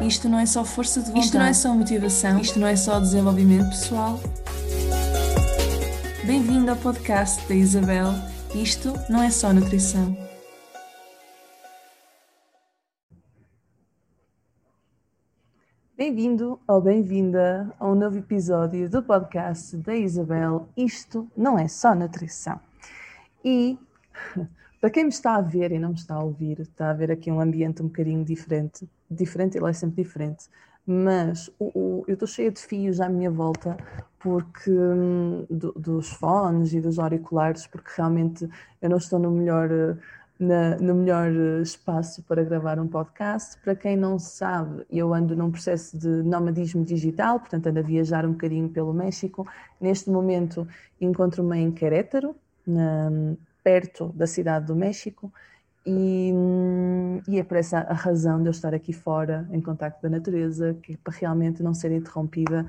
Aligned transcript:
Isto 0.00 0.30
não 0.30 0.38
é 0.38 0.46
só 0.46 0.64
força 0.64 1.00
de 1.00 1.08
vontade. 1.08 1.26
Isto 1.26 1.38
não 1.38 1.44
é 1.44 1.52
só 1.52 1.74
motivação. 1.74 2.40
Isto 2.40 2.58
não 2.58 2.66
é 2.66 2.74
só 2.74 2.98
desenvolvimento 2.98 3.68
pessoal. 3.68 4.18
Bem-vindo 6.26 6.70
ao 6.70 6.76
podcast 6.78 7.46
da 7.46 7.54
Isabel. 7.54 8.06
Isto 8.54 8.94
não 9.10 9.22
é 9.22 9.30
só 9.30 9.52
nutrição. 9.52 10.16
Bem-vindo 15.94 16.58
ou 16.66 16.80
bem-vinda 16.80 17.70
a 17.78 17.86
um 17.86 17.94
novo 17.94 18.16
episódio 18.16 18.88
do 18.88 19.02
podcast 19.02 19.76
da 19.76 19.94
Isabel. 19.94 20.66
Isto 20.74 21.30
não 21.36 21.58
é 21.58 21.68
só 21.68 21.94
nutrição. 21.94 22.58
E 23.44 23.78
para 24.80 24.88
quem 24.88 25.04
me 25.04 25.10
está 25.10 25.36
a 25.36 25.42
ver 25.42 25.72
e 25.72 25.78
não 25.78 25.90
me 25.90 25.96
está 25.96 26.14
a 26.14 26.24
ouvir, 26.24 26.58
está 26.60 26.88
a 26.88 26.94
ver 26.94 27.10
aqui 27.10 27.30
um 27.30 27.38
ambiente 27.38 27.82
um 27.82 27.86
bocadinho 27.86 28.24
diferente. 28.24 28.88
Diferente, 29.10 29.58
ele 29.58 29.68
é 29.68 29.72
sempre 29.72 30.02
diferente. 30.02 30.48
Mas 30.86 31.48
o, 31.58 31.70
o, 31.74 32.04
eu 32.06 32.14
estou 32.14 32.28
cheia 32.28 32.50
de 32.50 32.60
fios 32.60 33.00
à 33.00 33.08
minha 33.08 33.30
volta 33.30 33.76
porque 34.18 34.70
hum, 34.70 35.46
do, 35.48 35.72
dos 35.72 36.10
fones 36.10 36.72
e 36.72 36.80
dos 36.80 36.98
auriculares, 36.98 37.66
porque 37.66 37.90
realmente 37.96 38.48
eu 38.80 38.90
não 38.90 38.98
estou 38.98 39.18
no 39.18 39.30
melhor, 39.30 39.68
na, 40.38 40.76
no 40.76 40.94
melhor 40.94 41.30
espaço 41.62 42.22
para 42.22 42.44
gravar 42.44 42.78
um 42.78 42.86
podcast. 42.86 43.58
Para 43.62 43.74
quem 43.74 43.96
não 43.96 44.18
sabe, 44.18 44.84
eu 44.90 45.12
ando 45.14 45.34
num 45.34 45.50
processo 45.50 45.98
de 45.98 46.08
nomadismo 46.08 46.84
digital, 46.84 47.40
portanto 47.40 47.66
ando 47.66 47.78
a 47.78 47.82
viajar 47.82 48.26
um 48.26 48.32
bocadinho 48.32 48.68
pelo 48.68 48.92
México. 48.92 49.46
Neste 49.80 50.10
momento 50.10 50.68
encontro-me 51.00 51.58
em 51.58 51.72
Querétaro, 51.72 52.34
na, 52.66 53.10
perto 53.62 54.12
da 54.14 54.26
cidade 54.26 54.66
do 54.66 54.76
México 54.76 55.32
e, 55.86 56.32
e, 57.26 57.38
é 57.38 57.42
por 57.42 57.56
essa 57.56 57.78
a 57.78 57.94
razão 57.94 58.40
de 58.42 58.48
eu 58.48 58.50
estar 58.50 58.74
aqui 58.74 58.92
fora, 58.92 59.48
em 59.50 59.60
contacto 59.60 60.02
da 60.02 60.10
natureza, 60.10 60.74
que 60.82 60.96
para 60.96 61.14
realmente 61.14 61.62
não 61.62 61.72
ser 61.72 61.90
interrompida 61.92 62.66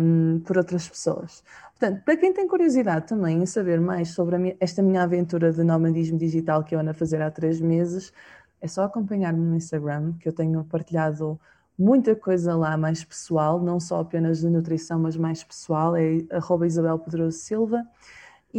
um, 0.00 0.40
por 0.40 0.56
outras 0.56 0.88
pessoas. 0.88 1.42
Portanto, 1.78 2.02
para 2.04 2.16
quem 2.16 2.32
tem 2.32 2.46
curiosidade 2.46 3.06
também 3.08 3.42
em 3.42 3.46
saber 3.46 3.80
mais 3.80 4.10
sobre 4.10 4.38
minha, 4.38 4.56
esta 4.60 4.80
minha 4.82 5.02
aventura 5.02 5.52
de 5.52 5.64
nomadismo 5.64 6.16
digital 6.18 6.62
que 6.62 6.74
eu 6.74 6.78
ando 6.78 6.90
a 6.90 6.94
fazer 6.94 7.20
há 7.20 7.30
três 7.30 7.60
meses, 7.60 8.12
é 8.60 8.68
só 8.68 8.84
acompanhar-me 8.84 9.40
no 9.40 9.56
Instagram, 9.56 10.14
que 10.20 10.28
eu 10.28 10.32
tenho 10.32 10.64
partilhado 10.64 11.38
muita 11.78 12.14
coisa 12.16 12.56
lá 12.56 12.76
mais 12.76 13.04
pessoal, 13.04 13.60
não 13.60 13.78
só 13.78 14.00
apenas 14.00 14.40
de 14.40 14.48
nutrição, 14.48 14.98
mas 14.98 15.16
mais 15.16 15.44
pessoal, 15.44 15.96
é 15.96 16.24
arroba 16.30 16.66
Isabel 16.66 16.98
Pedroso 16.98 17.38
Silva. 17.38 17.84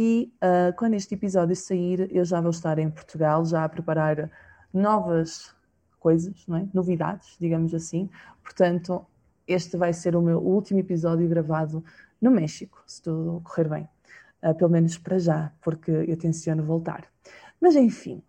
E 0.00 0.32
uh, 0.36 0.72
quando 0.76 0.94
este 0.94 1.16
episódio 1.16 1.56
sair, 1.56 2.08
eu 2.14 2.24
já 2.24 2.40
vou 2.40 2.52
estar 2.52 2.78
em 2.78 2.88
Portugal, 2.88 3.44
já 3.44 3.64
a 3.64 3.68
preparar 3.68 4.30
novas 4.72 5.52
coisas, 5.98 6.46
não 6.46 6.58
é? 6.58 6.68
novidades, 6.72 7.36
digamos 7.40 7.74
assim. 7.74 8.08
Portanto, 8.40 9.04
este 9.44 9.76
vai 9.76 9.92
ser 9.92 10.14
o 10.14 10.22
meu 10.22 10.38
último 10.38 10.78
episódio 10.78 11.28
gravado 11.28 11.82
no 12.22 12.30
México, 12.30 12.80
se 12.86 13.02
tudo 13.02 13.40
correr 13.42 13.68
bem. 13.68 13.88
Uh, 14.40 14.54
pelo 14.54 14.70
menos 14.70 14.96
para 14.96 15.18
já, 15.18 15.52
porque 15.60 15.90
eu 15.90 16.16
tenciono 16.16 16.62
voltar. 16.62 17.04
Mas 17.60 17.74
enfim, 17.74 18.22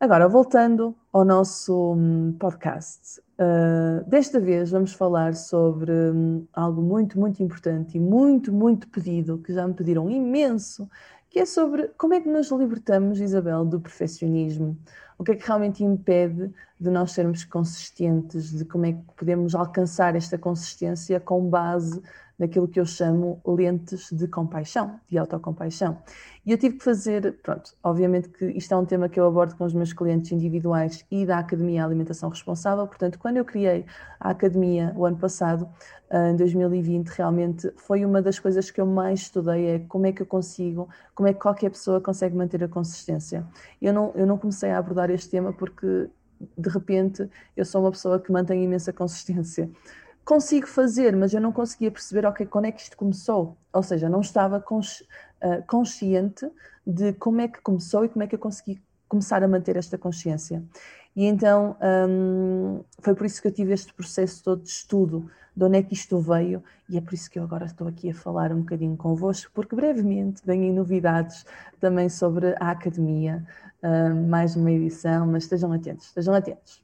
agora 0.00 0.26
voltando 0.26 0.96
ao 1.12 1.26
nosso 1.26 1.92
um, 1.92 2.32
podcast. 2.38 3.20
Uh, 3.38 4.02
desta 4.08 4.40
vez 4.40 4.70
vamos 4.70 4.94
falar 4.94 5.34
sobre 5.34 5.92
um, 5.92 6.46
algo 6.54 6.80
muito, 6.80 7.20
muito 7.20 7.42
importante 7.42 7.98
e 7.98 8.00
muito, 8.00 8.50
muito 8.50 8.88
pedido, 8.88 9.36
que 9.38 9.52
já 9.52 9.68
me 9.68 9.74
pediram 9.74 10.08
imenso, 10.08 10.88
que 11.28 11.38
é 11.38 11.44
sobre 11.44 11.88
como 11.98 12.14
é 12.14 12.20
que 12.20 12.28
nos 12.30 12.50
libertamos, 12.50 13.20
Isabel, 13.20 13.62
do 13.66 13.78
perfeccionismo. 13.78 14.74
O 15.18 15.22
que 15.22 15.32
é 15.32 15.36
que 15.36 15.46
realmente 15.46 15.84
impede 15.84 16.50
de 16.80 16.90
nós 16.90 17.12
sermos 17.12 17.44
consistentes, 17.44 18.50
de 18.50 18.64
como 18.64 18.86
é 18.86 18.92
que 18.92 19.02
podemos 19.16 19.54
alcançar 19.54 20.16
esta 20.16 20.38
consistência 20.38 21.20
com 21.20 21.48
base 21.48 22.00
naquilo 22.38 22.66
que 22.66 22.80
eu 22.80 22.86
chamo 22.86 23.38
lentes 23.46 24.08
de 24.10 24.26
compaixão, 24.26 24.98
de 25.06 25.18
autocompaixão. 25.18 25.98
E 26.44 26.50
eu 26.50 26.56
tive 26.56 26.78
que 26.78 26.84
fazer, 26.84 27.38
pronto, 27.42 27.74
obviamente 27.84 28.30
que 28.30 28.46
isto 28.52 28.72
é 28.72 28.76
um 28.78 28.86
tema 28.86 29.10
que 29.10 29.20
eu 29.20 29.26
abordo 29.26 29.54
com 29.56 29.64
os 29.64 29.74
meus 29.74 29.92
clientes 29.92 30.32
individuais 30.32 31.04
e 31.10 31.26
da 31.26 31.38
Academia 31.38 31.84
Alimentação 31.84 32.30
Responsável, 32.30 32.86
portanto, 32.86 33.18
quando 33.18 33.36
eu 33.36 33.44
criei 33.44 33.84
a 34.18 34.30
Academia 34.30 34.90
o 34.96 35.04
ano 35.04 35.18
passado, 35.18 35.68
em 36.12 36.34
2020, 36.34 37.08
realmente 37.08 37.70
foi 37.76 38.04
uma 38.04 38.20
das 38.20 38.38
coisas 38.38 38.70
que 38.70 38.80
eu 38.80 38.86
mais 38.86 39.20
estudei, 39.20 39.66
é 39.66 39.78
como 39.80 40.06
é 40.06 40.12
que 40.12 40.22
eu 40.22 40.26
consigo, 40.26 40.88
como 41.14 41.28
é 41.28 41.34
que 41.34 41.38
qualquer 41.38 41.70
pessoa 41.70 42.00
consegue 42.00 42.34
manter 42.34 42.64
a 42.64 42.68
consistência. 42.68 43.46
Eu 43.80 43.92
não, 43.92 44.12
eu 44.16 44.26
não 44.26 44.36
comecei 44.36 44.70
a 44.70 44.78
abordar 44.78 45.10
este 45.10 45.28
tema 45.28 45.52
porque, 45.52 46.08
de 46.56 46.68
repente, 46.70 47.28
eu 47.56 47.64
sou 47.64 47.82
uma 47.82 47.90
pessoa 47.90 48.18
que 48.18 48.32
mantém 48.32 48.64
imensa 48.64 48.92
consistência 48.92 49.70
consigo 50.24 50.66
fazer, 50.68 51.16
mas 51.16 51.34
eu 51.34 51.40
não 51.40 51.50
conseguia 51.50 51.90
perceber, 51.90 52.24
ok, 52.24 52.46
quando 52.46 52.66
é 52.66 52.72
que 52.72 52.80
isto 52.80 52.96
começou? 52.96 53.56
Ou 53.72 53.82
seja, 53.82 54.08
não 54.08 54.20
estava 54.20 54.58
uh, 54.58 55.66
consciente 55.66 56.48
de 56.86 57.12
como 57.14 57.40
é 57.40 57.48
que 57.48 57.60
começou 57.60 58.04
e 58.04 58.08
como 58.08 58.22
é 58.22 58.28
que 58.28 58.36
eu 58.36 58.38
consegui 58.38 58.80
começar 59.08 59.42
a 59.42 59.48
manter 59.48 59.76
esta 59.76 59.98
consciência. 59.98 60.62
E 61.16 61.24
então 61.24 61.76
um, 62.08 62.84
foi 63.00 63.14
por 63.14 63.26
isso 63.26 63.42
que 63.42 63.48
eu 63.48 63.52
tive 63.52 63.72
este 63.72 63.92
processo 63.92 64.44
todo 64.44 64.62
de 64.62 64.68
estudo, 64.68 65.28
de 65.56 65.64
onde 65.64 65.78
é 65.78 65.82
que 65.82 65.94
isto 65.94 66.18
veio, 66.20 66.62
e 66.88 66.96
é 66.96 67.00
por 67.00 67.14
isso 67.14 67.30
que 67.30 67.38
eu 67.38 67.42
agora 67.42 67.66
estou 67.66 67.88
aqui 67.88 68.10
a 68.10 68.14
falar 68.14 68.52
um 68.52 68.60
bocadinho 68.60 68.96
convosco, 68.96 69.50
porque 69.54 69.74
brevemente 69.74 70.42
venho 70.44 70.72
novidades 70.72 71.44
também 71.78 72.08
sobre 72.08 72.54
a 72.60 72.70
academia, 72.70 73.44
uh, 73.82 74.28
mais 74.28 74.56
uma 74.56 74.70
edição, 74.70 75.26
mas 75.26 75.44
estejam 75.44 75.72
atentos, 75.72 76.06
estejam 76.06 76.34
atentos. 76.34 76.82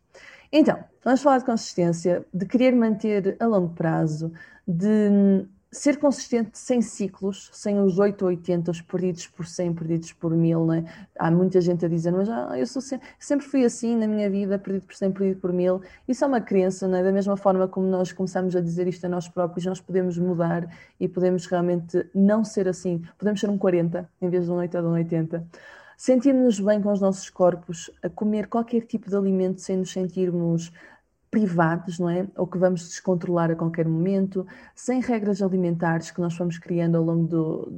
Então, 0.53 0.79
vamos 1.05 1.23
falar 1.23 1.39
de 1.39 1.45
consistência, 1.45 2.25
de 2.33 2.47
querer 2.47 2.75
manter 2.75 3.37
a 3.41 3.47
longo 3.47 3.75
prazo, 3.75 4.33
de 4.67 5.45
ser 5.77 5.99
consistente 5.99 6.59
sem 6.59 6.81
ciclos, 6.81 7.51
sem 7.53 7.79
os 7.81 7.99
8 7.99 8.23
ou 8.23 8.29
80, 8.29 8.71
os 8.71 8.81
perdidos 8.81 9.27
por 9.27 9.47
100, 9.47 9.75
perdidos 9.75 10.13
por 10.13 10.35
1000, 10.35 10.67
né? 10.67 10.85
Há 11.19 11.31
muita 11.31 11.61
gente 11.61 11.85
a 11.85 11.89
dizer, 11.89 12.13
mas 12.13 12.29
ah, 12.29 12.59
eu 12.59 12.67
sou 12.67 12.81
sempre, 12.81 13.07
sempre 13.19 13.47
fui 13.47 13.65
assim 13.65 13.97
na 13.97 14.07
minha 14.07 14.29
vida, 14.31 14.59
perdido 14.59 14.87
por 14.87 14.95
100, 14.95 15.13
perdido 15.13 15.41
por 15.41 15.53
1000. 15.53 15.83
Isso 16.09 16.25
é 16.25 16.27
uma 16.27 16.41
crença, 16.41 16.89
né? 16.89 17.03
Da 17.03 17.13
mesma 17.13 17.37
forma 17.37 17.69
como 17.69 17.87
nós 17.87 18.13
começamos 18.13 18.57
a 18.57 18.61
dizer 18.61 18.87
isto 18.89 19.05
a 19.05 19.09
nós 19.09 19.29
próprios, 19.29 19.67
nós 19.67 19.81
podemos 19.81 20.19
mudar 20.19 20.69
e 20.99 21.07
podemos 21.07 21.47
realmente 21.47 22.09
não 22.15 22.45
ser 22.45 22.69
assim. 22.69 23.03
Podemos 23.19 23.41
ser 23.41 23.51
um 23.51 23.59
40 23.59 24.09
em 24.21 24.29
vez 24.31 24.47
de 24.47 24.51
um 24.51 24.57
8 24.57 24.79
ou 24.79 24.85
um 24.85 24.93
80 24.93 25.47
sentirmos 25.97 26.61
bem 26.61 26.81
com 26.83 26.93
os 26.93 27.01
nossos 27.01 27.31
corpos, 27.31 27.91
a 28.03 28.11
comer 28.11 28.49
qualquer 28.49 28.83
tipo 28.83 29.09
de 29.09 29.17
alimento 29.17 29.63
sem 29.63 29.79
nos 29.79 29.91
sentirmos 29.91 30.71
privados, 31.37 31.99
não 31.99 32.09
é? 32.09 32.27
Ou 32.35 32.47
que 32.47 32.57
vamos 32.57 32.89
descontrolar 32.89 33.51
a 33.51 33.55
qualquer 33.55 33.87
momento, 33.87 34.47
sem 34.75 35.03
regras 35.03 35.43
alimentares 35.43 36.11
que 36.11 36.19
nós 36.19 36.35
fomos 36.35 36.59
criando 36.59 36.97
ao 36.97 37.05
longo 37.05 37.27
do, 37.27 37.73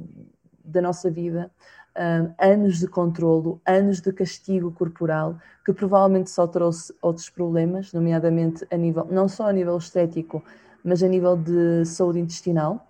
da 0.63 0.81
nossa 0.81 1.11
vida, 1.11 1.51
uh, 1.93 2.33
anos 2.39 2.79
de 2.79 2.87
controlo, 2.87 3.59
anos 3.67 3.99
de 3.99 4.13
castigo 4.13 4.71
corporal, 4.71 5.37
que 5.65 5.73
provavelmente 5.73 6.29
só 6.29 6.47
trouxe 6.47 6.95
outros 7.01 7.29
problemas, 7.29 7.91
nomeadamente 7.91 8.65
a 8.71 8.77
nível, 8.77 9.05
não 9.11 9.27
só 9.27 9.49
a 9.49 9.51
nível 9.51 9.77
estético, 9.77 10.41
mas 10.81 11.03
a 11.03 11.07
nível 11.09 11.35
de 11.35 11.83
saúde 11.83 12.19
intestinal 12.19 12.88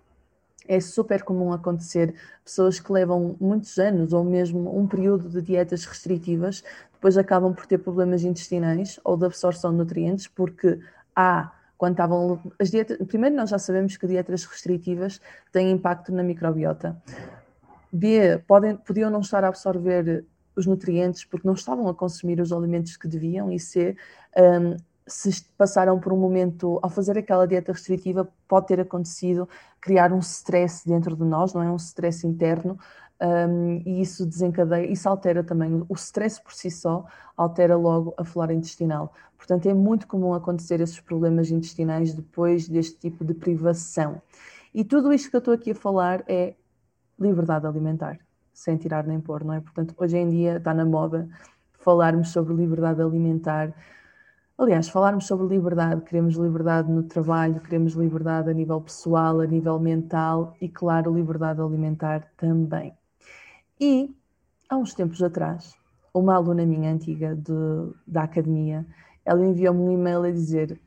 é 0.70 0.78
super 0.78 1.24
comum 1.24 1.52
acontecer 1.52 2.14
pessoas 2.44 2.78
que 2.78 2.92
levam 2.92 3.34
muitos 3.40 3.76
anos 3.76 4.12
ou 4.12 4.22
mesmo 4.22 4.78
um 4.78 4.86
período 4.86 5.28
de 5.28 5.42
dietas 5.42 5.84
restritivas, 5.84 6.62
depois 6.92 7.18
acabam 7.18 7.52
por 7.52 7.66
ter 7.66 7.78
problemas 7.78 8.22
intestinais 8.22 9.00
ou 9.02 9.16
de 9.16 9.26
absorção 9.26 9.72
de 9.72 9.78
nutrientes, 9.78 10.28
porque 10.28 10.78
há 11.14 11.50
quando 11.76 11.94
estavam 11.94 12.40
as 12.56 12.70
dietas, 12.70 12.98
primeiro 13.08 13.34
nós 13.34 13.50
já 13.50 13.58
sabemos 13.58 13.96
que 13.96 14.06
dietas 14.06 14.44
restritivas 14.44 15.20
têm 15.50 15.72
impacto 15.72 16.12
na 16.12 16.22
microbiota. 16.22 16.96
B, 17.92 18.38
podem, 18.46 18.76
podiam 18.76 19.10
não 19.10 19.22
estar 19.22 19.42
a 19.42 19.48
absorver 19.48 20.24
os 20.54 20.66
nutrientes 20.66 21.24
porque 21.24 21.48
não 21.48 21.54
estavam 21.54 21.88
a 21.88 21.94
consumir 21.94 22.40
os 22.40 22.52
alimentos 22.52 22.96
que 22.96 23.08
deviam, 23.08 23.50
e 23.50 23.58
C, 23.58 23.96
um, 24.36 24.76
se 25.12 25.44
passaram 25.56 25.98
por 25.98 26.12
um 26.12 26.16
momento, 26.16 26.78
ao 26.82 26.88
fazer 26.88 27.18
aquela 27.18 27.46
dieta 27.46 27.72
restritiva, 27.72 28.28
pode 28.46 28.66
ter 28.68 28.80
acontecido 28.80 29.48
criar 29.80 30.12
um 30.12 30.18
stress 30.20 30.86
dentro 30.86 31.16
de 31.16 31.24
nós, 31.24 31.52
não 31.52 31.62
é? 31.62 31.70
Um 31.70 31.76
stress 31.76 32.26
interno, 32.26 32.78
um, 33.20 33.82
e 33.84 34.00
isso 34.00 34.24
desencadeia, 34.24 34.90
isso 34.90 35.08
altera 35.08 35.44
também, 35.44 35.84
o 35.88 35.94
stress 35.94 36.40
por 36.40 36.52
si 36.52 36.70
só 36.70 37.04
altera 37.36 37.76
logo 37.76 38.14
a 38.16 38.24
flora 38.24 38.54
intestinal. 38.54 39.12
Portanto, 39.36 39.66
é 39.66 39.74
muito 39.74 40.06
comum 40.06 40.32
acontecer 40.32 40.80
esses 40.80 41.00
problemas 41.00 41.50
intestinais 41.50 42.14
depois 42.14 42.68
deste 42.68 42.98
tipo 42.98 43.24
de 43.24 43.34
privação. 43.34 44.22
E 44.72 44.84
tudo 44.84 45.12
isto 45.12 45.28
que 45.28 45.36
eu 45.36 45.40
estou 45.40 45.54
aqui 45.54 45.72
a 45.72 45.74
falar 45.74 46.22
é 46.28 46.54
liberdade 47.18 47.66
alimentar, 47.66 48.18
sem 48.54 48.76
tirar 48.76 49.06
nem 49.06 49.20
pôr, 49.20 49.44
não 49.44 49.54
é? 49.54 49.60
Portanto, 49.60 49.94
hoje 49.98 50.16
em 50.16 50.28
dia 50.28 50.56
está 50.56 50.72
na 50.72 50.84
moda 50.84 51.28
falarmos 51.80 52.30
sobre 52.30 52.54
liberdade 52.54 53.02
alimentar 53.02 53.74
Aliás, 54.60 54.90
falarmos 54.90 55.26
sobre 55.26 55.46
liberdade, 55.46 56.02
queremos 56.02 56.36
liberdade 56.36 56.92
no 56.92 57.02
trabalho, 57.02 57.62
queremos 57.62 57.94
liberdade 57.94 58.50
a 58.50 58.52
nível 58.52 58.78
pessoal, 58.78 59.40
a 59.40 59.46
nível 59.46 59.78
mental 59.78 60.54
e, 60.60 60.68
claro, 60.68 61.14
liberdade 61.14 61.62
alimentar 61.62 62.30
também. 62.36 62.92
E, 63.80 64.14
há 64.68 64.76
uns 64.76 64.92
tempos 64.92 65.22
atrás, 65.22 65.74
uma 66.12 66.34
aluna 66.34 66.66
minha 66.66 66.92
antiga 66.92 67.34
de, 67.34 67.54
da 68.06 68.24
academia, 68.24 68.86
ela 69.24 69.42
enviou-me 69.42 69.80
um 69.80 69.92
e-mail 69.92 70.24
a 70.24 70.30
dizer 70.30 70.78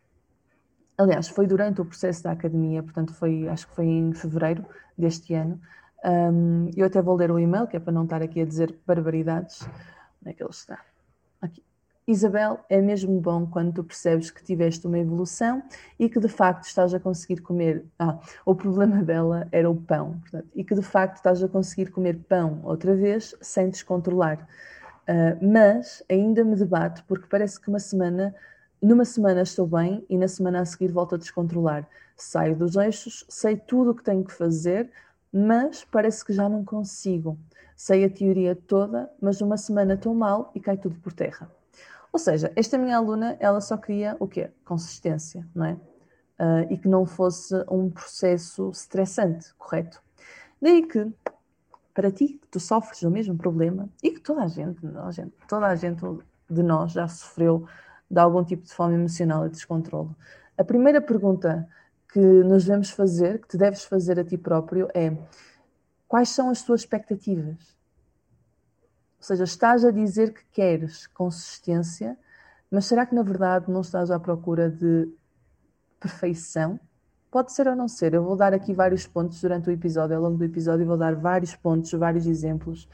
aliás, 0.96 1.28
foi 1.30 1.48
durante 1.48 1.82
o 1.82 1.86
processo 1.86 2.22
da 2.22 2.32
academia, 2.32 2.84
portanto, 2.84 3.12
foi, 3.16 3.48
acho 3.48 3.68
que 3.68 3.74
foi 3.74 3.86
em 3.86 4.14
fevereiro 4.14 4.64
deste 4.96 5.34
ano. 5.34 5.60
Um, 6.06 6.70
eu 6.78 6.86
até 6.86 7.02
vou 7.02 7.16
ler 7.16 7.32
o 7.32 7.40
e-mail, 7.40 7.66
que 7.66 7.76
é 7.76 7.80
para 7.80 7.92
não 7.92 8.04
estar 8.04 8.22
aqui 8.22 8.40
a 8.40 8.46
dizer 8.46 8.78
barbaridades. 8.86 9.64
Onde 10.22 10.30
é 10.30 10.34
que 10.34 10.44
ele 10.44 10.52
está? 10.52 10.93
Isabel, 12.06 12.60
é 12.70 12.82
mesmo 12.82 13.20
bom 13.22 13.46
quando 13.46 13.74
tu 13.74 13.84
percebes 13.84 14.30
que 14.30 14.44
tiveste 14.44 14.86
uma 14.86 15.00
evolução 15.00 15.64
e 15.98 16.10
que 16.10 16.20
de 16.20 16.28
facto 16.28 16.66
estás 16.66 16.94
a 16.94 17.00
conseguir 17.00 17.42
comer. 17.42 17.86
Ah, 17.98 18.20
o 18.46 18.54
problema 18.54 19.02
dela 19.04 19.48
era 19.52 19.70
o 19.70 19.76
pão, 19.76 20.20
portanto, 20.20 20.50
e 20.54 20.64
que 20.66 20.76
de 20.76 20.82
facto 20.82 21.18
estás 21.18 21.42
a 21.42 21.48
conseguir 21.48 21.92
comer 21.92 22.20
pão 22.28 22.60
outra 22.64 22.94
vez 22.94 23.34
sem 23.42 23.70
descontrolar. 23.70 24.46
Uh, 25.08 25.46
mas 25.46 26.04
ainda 26.10 26.44
me 26.44 26.56
debato 26.56 27.04
porque 27.08 27.28
parece 27.30 27.60
que 27.60 27.70
uma 27.70 27.80
semana, 27.80 28.36
numa 28.82 29.06
semana 29.06 29.42
estou 29.42 29.68
bem 29.68 30.06
e 30.10 30.18
na 30.18 30.28
semana 30.28 30.62
a 30.62 30.66
seguir 30.66 30.92
volto 30.92 31.16
a 31.16 31.18
descontrolar. 31.18 31.88
Saio 32.18 32.56
dos 32.56 32.76
eixos, 32.76 33.26
sei 33.30 33.56
tudo 33.56 33.92
o 33.92 33.96
que 33.96 34.04
tenho 34.04 34.24
que 34.24 34.34
fazer, 34.34 34.92
mas 35.32 35.86
parece 35.86 36.24
que 36.26 36.34
já 36.34 36.50
não 36.50 36.66
consigo. 36.66 37.38
Sei 37.76 38.04
a 38.04 38.10
teoria 38.10 38.56
toda, 38.56 39.10
mas 39.22 39.42
uma 39.42 39.58
semana 39.58 39.94
estou 39.96 40.14
mal 40.14 40.52
e 40.54 40.60
cai 40.60 40.78
tudo 40.78 41.00
por 41.00 41.14
terra. 41.14 41.50
Ou 42.14 42.20
seja, 42.20 42.54
esta 42.56 42.78
minha 42.78 42.96
aluna, 42.96 43.36
ela 43.40 43.60
só 43.60 43.76
queria 43.76 44.16
o 44.20 44.28
quê? 44.28 44.52
Consistência, 44.64 45.50
não 45.54 45.66
é? 45.66 45.74
Uh, 45.74 46.72
e 46.72 46.78
que 46.78 46.88
não 46.88 47.08
fosse 47.08 47.56
um 47.68 47.90
processo 47.90 48.70
estressante, 48.70 49.52
correto? 49.56 50.00
Daí 50.62 50.86
que, 50.86 51.12
para 51.92 52.12
ti, 52.12 52.40
que 52.40 52.48
tu 52.50 52.60
sofres 52.60 53.02
o 53.02 53.10
mesmo 53.10 53.36
problema, 53.36 53.90
e 54.04 54.12
que 54.12 54.22
toda 54.22 54.44
a 54.44 54.48
gente, 54.48 54.80
gente, 55.12 55.34
toda 55.48 55.66
a 55.66 55.76
gente 55.76 56.04
de 56.48 56.62
nós 56.62 56.92
já 56.92 57.08
sofreu 57.08 57.68
de 58.10 58.20
algum 58.20 58.44
tipo 58.44 58.64
de 58.64 58.72
fome 58.72 58.94
emocional 58.94 59.48
e 59.48 59.50
descontrole, 59.50 60.12
a 60.56 60.64
primeira 60.64 61.02
pergunta 61.02 61.68
que 62.12 62.20
nos 62.20 62.66
devemos 62.66 62.92
fazer, 62.92 63.42
que 63.42 63.48
te 63.48 63.58
deves 63.58 63.86
fazer 63.86 64.20
a 64.20 64.24
ti 64.24 64.38
próprio, 64.38 64.88
é 64.94 65.18
quais 66.08 66.30
são 66.30 66.52
as 66.52 66.62
tuas 66.62 66.82
expectativas? 66.82 67.76
Ou 69.24 69.26
seja, 69.26 69.46
estás 69.46 69.86
a 69.86 69.92
dizer 69.92 70.34
que 70.34 70.44
queres 70.52 71.08
consistência, 71.08 72.18
mas 72.70 72.84
será 72.84 73.06
que 73.06 73.16
na 73.16 73.24
verdade 73.24 73.72
não 73.72 73.80
estás 73.80 74.12
à 74.12 74.20
procura 74.20 74.70
de 74.70 75.08
perfeição? 75.98 76.78
Pode 77.32 77.54
ser 77.54 77.70
ou 77.70 77.74
não 77.74 77.88
ser. 77.88 78.14
Eu 78.14 78.22
vou 78.22 78.36
dar 78.36 78.54
aqui 78.54 78.74
vários 78.74 79.08
pontos 79.08 79.40
durante 79.40 79.70
o 79.70 79.72
episódio, 79.72 80.18
ao 80.18 80.22
longo 80.22 80.38
do 80.38 80.44
episódio, 80.44 80.86
vou 80.86 80.98
dar 80.98 81.16
vários 81.16 81.56
pontos, 81.56 81.90
vários 81.94 82.28
exemplos, 82.28 82.90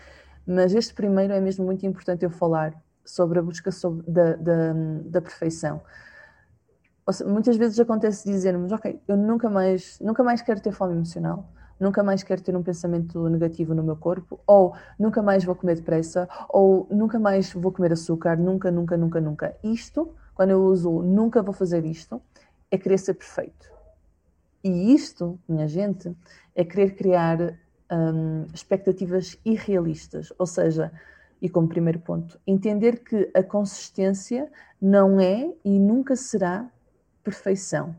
mas 0.46 0.76
este 0.76 0.94
primeiro 0.94 1.34
é 1.34 1.42
mesmo 1.42 1.66
muito 1.66 1.84
importante 1.88 2.24
eu 2.24 2.30
falar 2.30 2.80
sobre 3.04 3.40
a 3.40 3.42
busca 3.42 3.72
sobre, 3.72 4.06
da, 4.08 4.36
da, 4.36 4.74
da 5.06 5.22
perfeição. 5.22 5.82
Muitas 7.26 7.58
vezes 7.58 7.80
acontece 7.80 8.30
dizermos, 8.30 8.72
ok, 8.72 9.02
eu 9.08 9.18
nunca 9.18 9.50
mais, 9.50 10.00
nunca 10.00 10.24
mais 10.24 10.44
quero 10.44 10.62
ter 10.62 10.74
fome 10.74 10.94
emocional, 10.94 11.52
nunca 11.80 12.04
mais 12.04 12.24
quero 12.24 12.42
ter 12.42 12.56
um 12.56 12.64
pensamento 12.64 13.28
negativo 13.30 13.74
no 13.74 13.84
meu 13.84 13.96
corpo, 13.96 14.40
ou 14.46 14.76
nunca 14.98 15.22
mais 15.22 15.44
vou 15.44 15.56
comer 15.56 15.76
depressa, 15.76 16.28
ou 16.50 16.88
nunca 16.92 17.18
mais 17.18 17.54
vou 17.54 17.72
comer 17.72 17.94
açúcar, 17.94 18.38
nunca, 18.38 18.70
nunca, 18.70 18.98
nunca, 18.98 19.22
nunca. 19.22 19.56
Isto, 19.64 20.14
quando 20.34 20.52
eu 20.52 20.64
uso 20.64 21.02
nunca 21.02 21.42
vou 21.42 21.54
fazer 21.54 21.86
isto, 21.86 22.22
é 22.70 22.78
querer 22.78 22.98
ser 22.98 23.14
perfeito. 23.14 23.72
E 24.64 24.94
isto, 24.94 25.40
minha 25.48 25.68
gente, 25.68 26.16
é 26.54 26.66
querer 26.66 26.96
criar 26.96 27.58
hum, 27.92 28.46
expectativas 28.54 29.38
irrealistas. 29.46 30.34
Ou 30.38 30.46
seja, 30.46 30.92
e 31.42 31.50
como 31.50 31.68
primeiro 31.68 32.00
ponto, 32.00 32.40
entender 32.46 33.04
que 33.04 33.32
a 33.34 33.42
consistência 33.42 34.52
não 34.82 35.20
é 35.20 35.54
e 35.64 35.80
nunca 35.80 36.16
será 36.16 36.70
perfeição. 37.24 37.96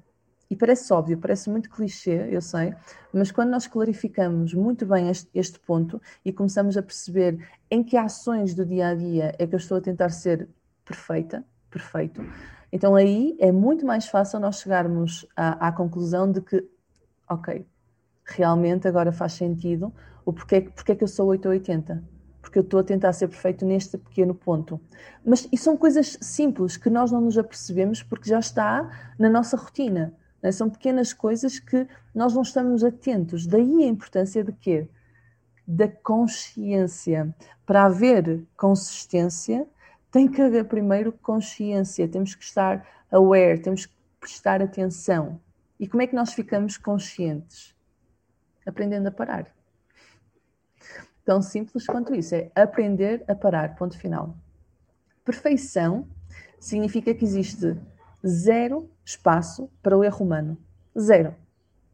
E 0.50 0.56
parece 0.56 0.92
óbvio, 0.92 1.16
parece 1.16 1.48
muito 1.48 1.70
clichê, 1.70 2.28
eu 2.28 2.40
sei, 2.42 2.74
mas 3.12 3.30
quando 3.30 3.50
nós 3.50 3.68
clarificamos 3.68 4.52
muito 4.52 4.84
bem 4.84 5.08
este, 5.08 5.30
este, 5.32 5.60
ponto 5.60 6.02
e 6.24 6.32
começamos 6.32 6.76
a 6.76 6.82
perceber 6.82 7.38
em 7.70 7.84
que 7.84 7.96
ações 7.96 8.52
do 8.52 8.66
dia 8.66 8.88
a 8.88 8.94
dia 8.96 9.32
é 9.38 9.46
que 9.46 9.54
eu 9.54 9.58
estou 9.58 9.78
a 9.78 9.80
tentar 9.80 10.08
ser 10.10 10.48
perfeita, 10.84 11.44
perfeito, 11.70 12.24
então 12.72 12.96
aí 12.96 13.36
é 13.38 13.52
muito 13.52 13.86
mais 13.86 14.08
fácil 14.08 14.40
nós 14.40 14.60
chegarmos 14.60 15.24
à, 15.36 15.68
à 15.68 15.72
conclusão 15.72 16.30
de 16.30 16.40
que, 16.40 16.68
ok, 17.28 17.64
realmente 18.24 18.88
agora 18.88 19.12
faz 19.12 19.34
sentido 19.34 19.94
o 20.24 20.32
porquê, 20.32 20.62
porquê 20.62 20.96
que 20.96 21.04
eu 21.04 21.08
sou 21.08 21.28
8 21.28 21.46
ou 21.46 21.52
80 21.52 22.02
porque 22.40 22.58
eu 22.58 22.62
estou 22.62 22.80
a 22.80 22.82
tentar 22.82 23.12
ser 23.12 23.28
perfeito 23.28 23.64
neste 23.66 23.98
pequeno 23.98 24.34
ponto. 24.34 24.80
Mas 25.24 25.46
e 25.52 25.58
são 25.58 25.76
coisas 25.76 26.16
simples 26.20 26.76
que 26.76 26.88
nós 26.88 27.12
não 27.12 27.20
nos 27.20 27.36
apercebemos 27.36 28.02
porque 28.02 28.28
já 28.28 28.38
está 28.38 29.12
na 29.18 29.28
nossa 29.28 29.56
rotina. 29.56 30.14
Né? 30.42 30.52
São 30.52 30.70
pequenas 30.70 31.12
coisas 31.12 31.58
que 31.58 31.86
nós 32.14 32.34
não 32.34 32.42
estamos 32.42 32.82
atentos. 32.84 33.46
Daí 33.46 33.84
a 33.84 33.86
importância 33.86 34.42
de 34.42 34.52
quê? 34.52 34.88
Da 35.66 35.88
consciência. 35.88 37.34
Para 37.64 37.84
haver 37.84 38.44
consistência, 38.56 39.66
tem 40.10 40.28
que 40.28 40.42
haver 40.42 40.64
primeiro 40.64 41.12
consciência. 41.12 42.08
Temos 42.08 42.34
que 42.34 42.44
estar 42.44 42.86
aware, 43.10 43.60
temos 43.60 43.86
que 43.86 43.94
prestar 44.18 44.60
atenção. 44.60 45.40
E 45.78 45.86
como 45.86 46.02
é 46.02 46.06
que 46.06 46.14
nós 46.14 46.32
ficamos 46.32 46.76
conscientes? 46.76 47.74
Aprendendo 48.66 49.08
a 49.08 49.10
parar. 49.10 49.46
Tão 51.24 51.40
simples 51.40 51.86
quanto 51.86 52.14
isso. 52.14 52.34
É 52.34 52.50
aprender 52.56 53.24
a 53.28 53.34
parar. 53.34 53.76
Ponto 53.76 53.96
final. 53.98 54.36
Perfeição 55.24 56.06
significa 56.58 57.14
que 57.14 57.24
existe 57.24 57.76
zero 58.26 58.90
espaço 59.10 59.70
para 59.82 59.96
o 59.96 60.04
erro 60.04 60.24
humano. 60.24 60.56
Zero. 60.98 61.34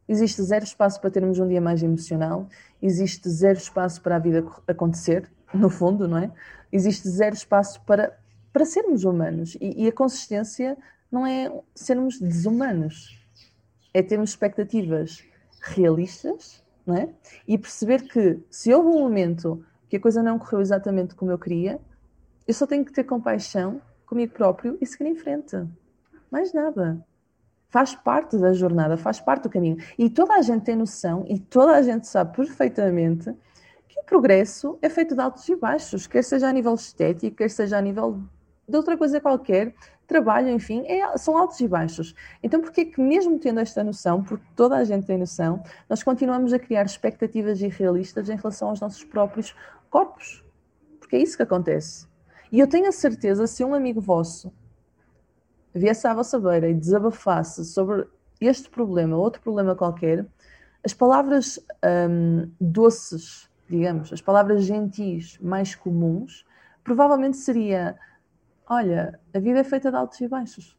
Existe 0.08 0.42
zero 0.42 0.64
espaço 0.64 1.00
para 1.00 1.10
termos 1.10 1.38
um 1.38 1.48
dia 1.48 1.60
mais 1.60 1.82
emocional, 1.82 2.48
existe 2.80 3.28
zero 3.28 3.58
espaço 3.58 4.00
para 4.00 4.16
a 4.16 4.18
vida 4.18 4.46
acontecer, 4.66 5.28
no 5.52 5.68
fundo, 5.68 6.06
não 6.06 6.18
é? 6.18 6.30
Existe 6.70 7.08
zero 7.08 7.34
espaço 7.34 7.80
para, 7.82 8.16
para 8.52 8.64
sermos 8.64 9.04
humanos. 9.04 9.56
E, 9.60 9.84
e 9.84 9.88
a 9.88 9.92
consistência 9.92 10.76
não 11.10 11.26
é 11.26 11.52
sermos 11.74 12.20
desumanos, 12.20 13.20
é 13.92 14.02
termos 14.02 14.30
expectativas 14.30 15.24
realistas, 15.60 16.62
não 16.86 16.96
é? 16.96 17.08
E 17.48 17.58
perceber 17.58 18.02
que 18.02 18.38
se 18.48 18.72
houve 18.72 18.88
um 18.88 19.00
momento 19.00 19.64
que 19.88 19.96
a 19.96 20.00
coisa 20.00 20.22
não 20.22 20.38
correu 20.38 20.60
exatamente 20.60 21.14
como 21.14 21.32
eu 21.32 21.38
queria, 21.38 21.80
eu 22.46 22.54
só 22.54 22.66
tenho 22.66 22.84
que 22.84 22.92
ter 22.92 23.04
compaixão 23.04 23.80
comigo 24.04 24.32
próprio 24.32 24.78
e 24.80 24.86
seguir 24.86 25.06
em 25.06 25.16
frente. 25.16 25.56
Mais 26.30 26.52
nada. 26.52 27.04
Faz 27.68 27.94
parte 27.94 28.38
da 28.38 28.52
jornada, 28.52 28.96
faz 28.96 29.20
parte 29.20 29.44
do 29.44 29.50
caminho. 29.50 29.76
E 29.98 30.08
toda 30.08 30.34
a 30.34 30.42
gente 30.42 30.64
tem 30.64 30.76
noção 30.76 31.24
e 31.28 31.38
toda 31.38 31.72
a 31.72 31.82
gente 31.82 32.06
sabe 32.06 32.36
perfeitamente 32.36 33.34
que 33.88 34.00
o 34.00 34.04
progresso 34.04 34.78
é 34.80 34.88
feito 34.88 35.14
de 35.14 35.20
altos 35.20 35.48
e 35.48 35.56
baixos, 35.56 36.06
quer 36.06 36.22
seja 36.22 36.48
a 36.48 36.52
nível 36.52 36.74
estético, 36.74 37.36
quer 37.36 37.50
seja 37.50 37.78
a 37.78 37.80
nível 37.80 38.22
de 38.68 38.76
outra 38.76 38.96
coisa 38.96 39.20
qualquer, 39.20 39.74
trabalho, 40.06 40.48
enfim, 40.50 40.84
é, 40.86 41.16
são 41.18 41.36
altos 41.36 41.60
e 41.60 41.68
baixos. 41.68 42.14
Então, 42.42 42.60
porquê 42.60 42.84
que 42.84 43.00
mesmo 43.00 43.38
tendo 43.38 43.60
esta 43.60 43.82
noção, 43.82 44.22
porque 44.22 44.44
toda 44.54 44.76
a 44.76 44.84
gente 44.84 45.06
tem 45.06 45.18
noção, 45.18 45.62
nós 45.88 46.02
continuamos 46.02 46.52
a 46.52 46.58
criar 46.58 46.84
expectativas 46.84 47.60
irrealistas 47.60 48.28
em 48.28 48.36
relação 48.36 48.68
aos 48.68 48.80
nossos 48.80 49.04
próprios 49.04 49.54
corpos? 49.90 50.44
Porque 50.98 51.16
é 51.16 51.22
isso 51.22 51.36
que 51.36 51.42
acontece. 51.42 52.06
E 52.50 52.60
eu 52.60 52.66
tenho 52.66 52.88
a 52.88 52.92
certeza, 52.92 53.46
se 53.46 53.64
um 53.64 53.74
amigo 53.74 54.00
vosso 54.00 54.52
viesse 55.76 56.06
à 56.06 56.14
vossa 56.14 56.38
beira 56.38 56.68
e 56.68 56.74
desabafasse 56.74 57.64
sobre 57.64 58.06
este 58.40 58.68
problema, 58.68 59.16
outro 59.16 59.40
problema 59.42 59.74
qualquer, 59.74 60.26
as 60.84 60.94
palavras 60.94 61.58
hum, 62.10 62.50
doces, 62.60 63.48
digamos, 63.68 64.12
as 64.12 64.20
palavras 64.20 64.64
gentis 64.64 65.38
mais 65.40 65.74
comuns, 65.74 66.46
provavelmente 66.84 67.36
seria: 67.36 67.96
Olha, 68.68 69.18
a 69.34 69.38
vida 69.38 69.60
é 69.60 69.64
feita 69.64 69.90
de 69.90 69.96
altos 69.96 70.20
e 70.20 70.28
baixos. 70.28 70.76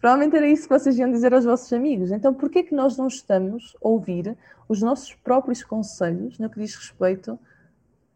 Provavelmente 0.00 0.36
era 0.36 0.46
isso 0.46 0.68
que 0.68 0.78
vocês 0.78 0.98
iam 0.98 1.10
dizer 1.10 1.32
aos 1.32 1.44
vossos 1.46 1.72
amigos. 1.72 2.10
Então, 2.12 2.34
por 2.34 2.50
que 2.50 2.62
que 2.62 2.74
nós 2.74 2.96
não 2.96 3.06
estamos 3.06 3.74
a 3.82 3.88
ouvir 3.88 4.36
os 4.68 4.82
nossos 4.82 5.14
próprios 5.14 5.64
conselhos 5.64 6.38
no 6.38 6.50
que 6.50 6.60
diz 6.60 6.74
respeito 6.74 7.38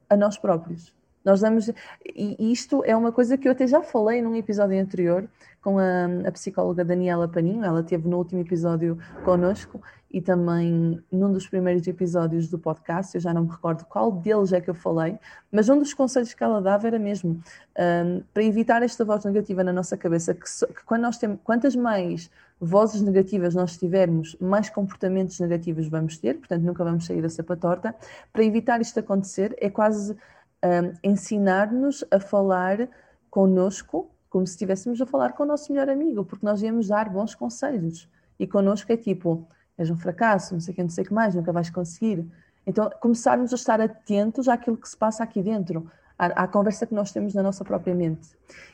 a 0.08 0.16
nós 0.16 0.36
próprios? 0.36 0.94
Nós 1.24 1.40
damos. 1.40 1.70
E 2.04 2.52
isto 2.52 2.82
é 2.84 2.96
uma 2.96 3.12
coisa 3.12 3.36
que 3.36 3.48
eu 3.48 3.52
até 3.52 3.66
já 3.66 3.82
falei 3.82 4.22
num 4.22 4.34
episódio 4.34 4.80
anterior 4.80 5.28
com 5.60 5.78
a, 5.78 6.06
a 6.26 6.32
psicóloga 6.32 6.84
Daniela 6.84 7.28
Paninho. 7.28 7.64
Ela 7.64 7.82
teve 7.82 8.08
no 8.08 8.16
último 8.16 8.40
episódio 8.40 8.98
connosco 9.24 9.80
e 10.10 10.20
também 10.20 11.02
num 11.12 11.32
dos 11.32 11.46
primeiros 11.46 11.86
episódios 11.86 12.48
do 12.48 12.58
podcast. 12.58 13.14
Eu 13.14 13.20
já 13.20 13.34
não 13.34 13.44
me 13.44 13.50
recordo 13.50 13.84
qual 13.84 14.10
deles 14.10 14.52
é 14.52 14.60
que 14.60 14.70
eu 14.70 14.74
falei, 14.74 15.18
mas 15.52 15.68
um 15.68 15.78
dos 15.78 15.92
conselhos 15.92 16.32
que 16.32 16.42
ela 16.42 16.60
dava 16.62 16.86
era 16.86 16.98
mesmo 16.98 17.40
um, 17.78 18.22
para 18.32 18.42
evitar 18.42 18.82
esta 18.82 19.04
voz 19.04 19.24
negativa 19.24 19.62
na 19.62 19.72
nossa 19.72 19.96
cabeça, 19.96 20.34
que, 20.34 20.44
que 20.44 20.84
quando 20.84 21.02
nós 21.02 21.18
temos, 21.18 21.38
quantas 21.44 21.76
mais 21.76 22.30
vozes 22.60 23.02
negativas 23.02 23.54
nós 23.54 23.76
tivermos, 23.76 24.36
mais 24.40 24.68
comportamentos 24.68 25.38
negativos 25.38 25.88
vamos 25.88 26.18
ter, 26.18 26.34
portanto 26.38 26.62
nunca 26.62 26.82
vamos 26.82 27.06
sair 27.06 27.22
da 27.22 27.28
cepa 27.28 27.56
torta. 27.56 27.94
Para 28.32 28.44
evitar 28.44 28.80
isto 28.80 28.98
acontecer, 28.98 29.54
é 29.60 29.70
quase 29.70 30.16
um, 30.64 31.10
ensinar-nos 31.10 32.04
a 32.10 32.18
falar 32.20 32.88
connosco 33.30 34.10
como 34.28 34.46
se 34.46 34.52
estivéssemos 34.52 35.00
a 35.00 35.06
falar 35.06 35.32
com 35.32 35.42
o 35.42 35.46
nosso 35.46 35.72
melhor 35.72 35.88
amigo, 35.88 36.24
porque 36.24 36.44
nós 36.44 36.62
íamos 36.62 36.88
dar 36.88 37.08
bons 37.08 37.34
conselhos. 37.34 38.08
E 38.38 38.46
connosco 38.46 38.92
é 38.92 38.96
tipo, 38.96 39.46
és 39.76 39.90
um 39.90 39.96
fracasso, 39.96 40.54
não 40.54 40.60
sei 40.60 40.72
o 40.72 40.74
que, 40.74 40.82
não 40.82 40.90
sei 40.90 41.04
o 41.04 41.06
que 41.06 41.14
mais, 41.14 41.34
nunca 41.34 41.52
vais 41.52 41.70
conseguir. 41.70 42.26
Então, 42.66 42.90
começarmos 43.00 43.52
a 43.52 43.56
estar 43.56 43.80
atentos 43.80 44.48
àquilo 44.48 44.76
que 44.76 44.88
se 44.88 44.96
passa 44.96 45.24
aqui 45.24 45.42
dentro, 45.42 45.90
à, 46.18 46.26
à 46.44 46.48
conversa 46.48 46.86
que 46.86 46.94
nós 46.94 47.10
temos 47.10 47.32
na 47.34 47.42
nossa 47.42 47.64
própria 47.64 47.94
mente. 47.94 48.28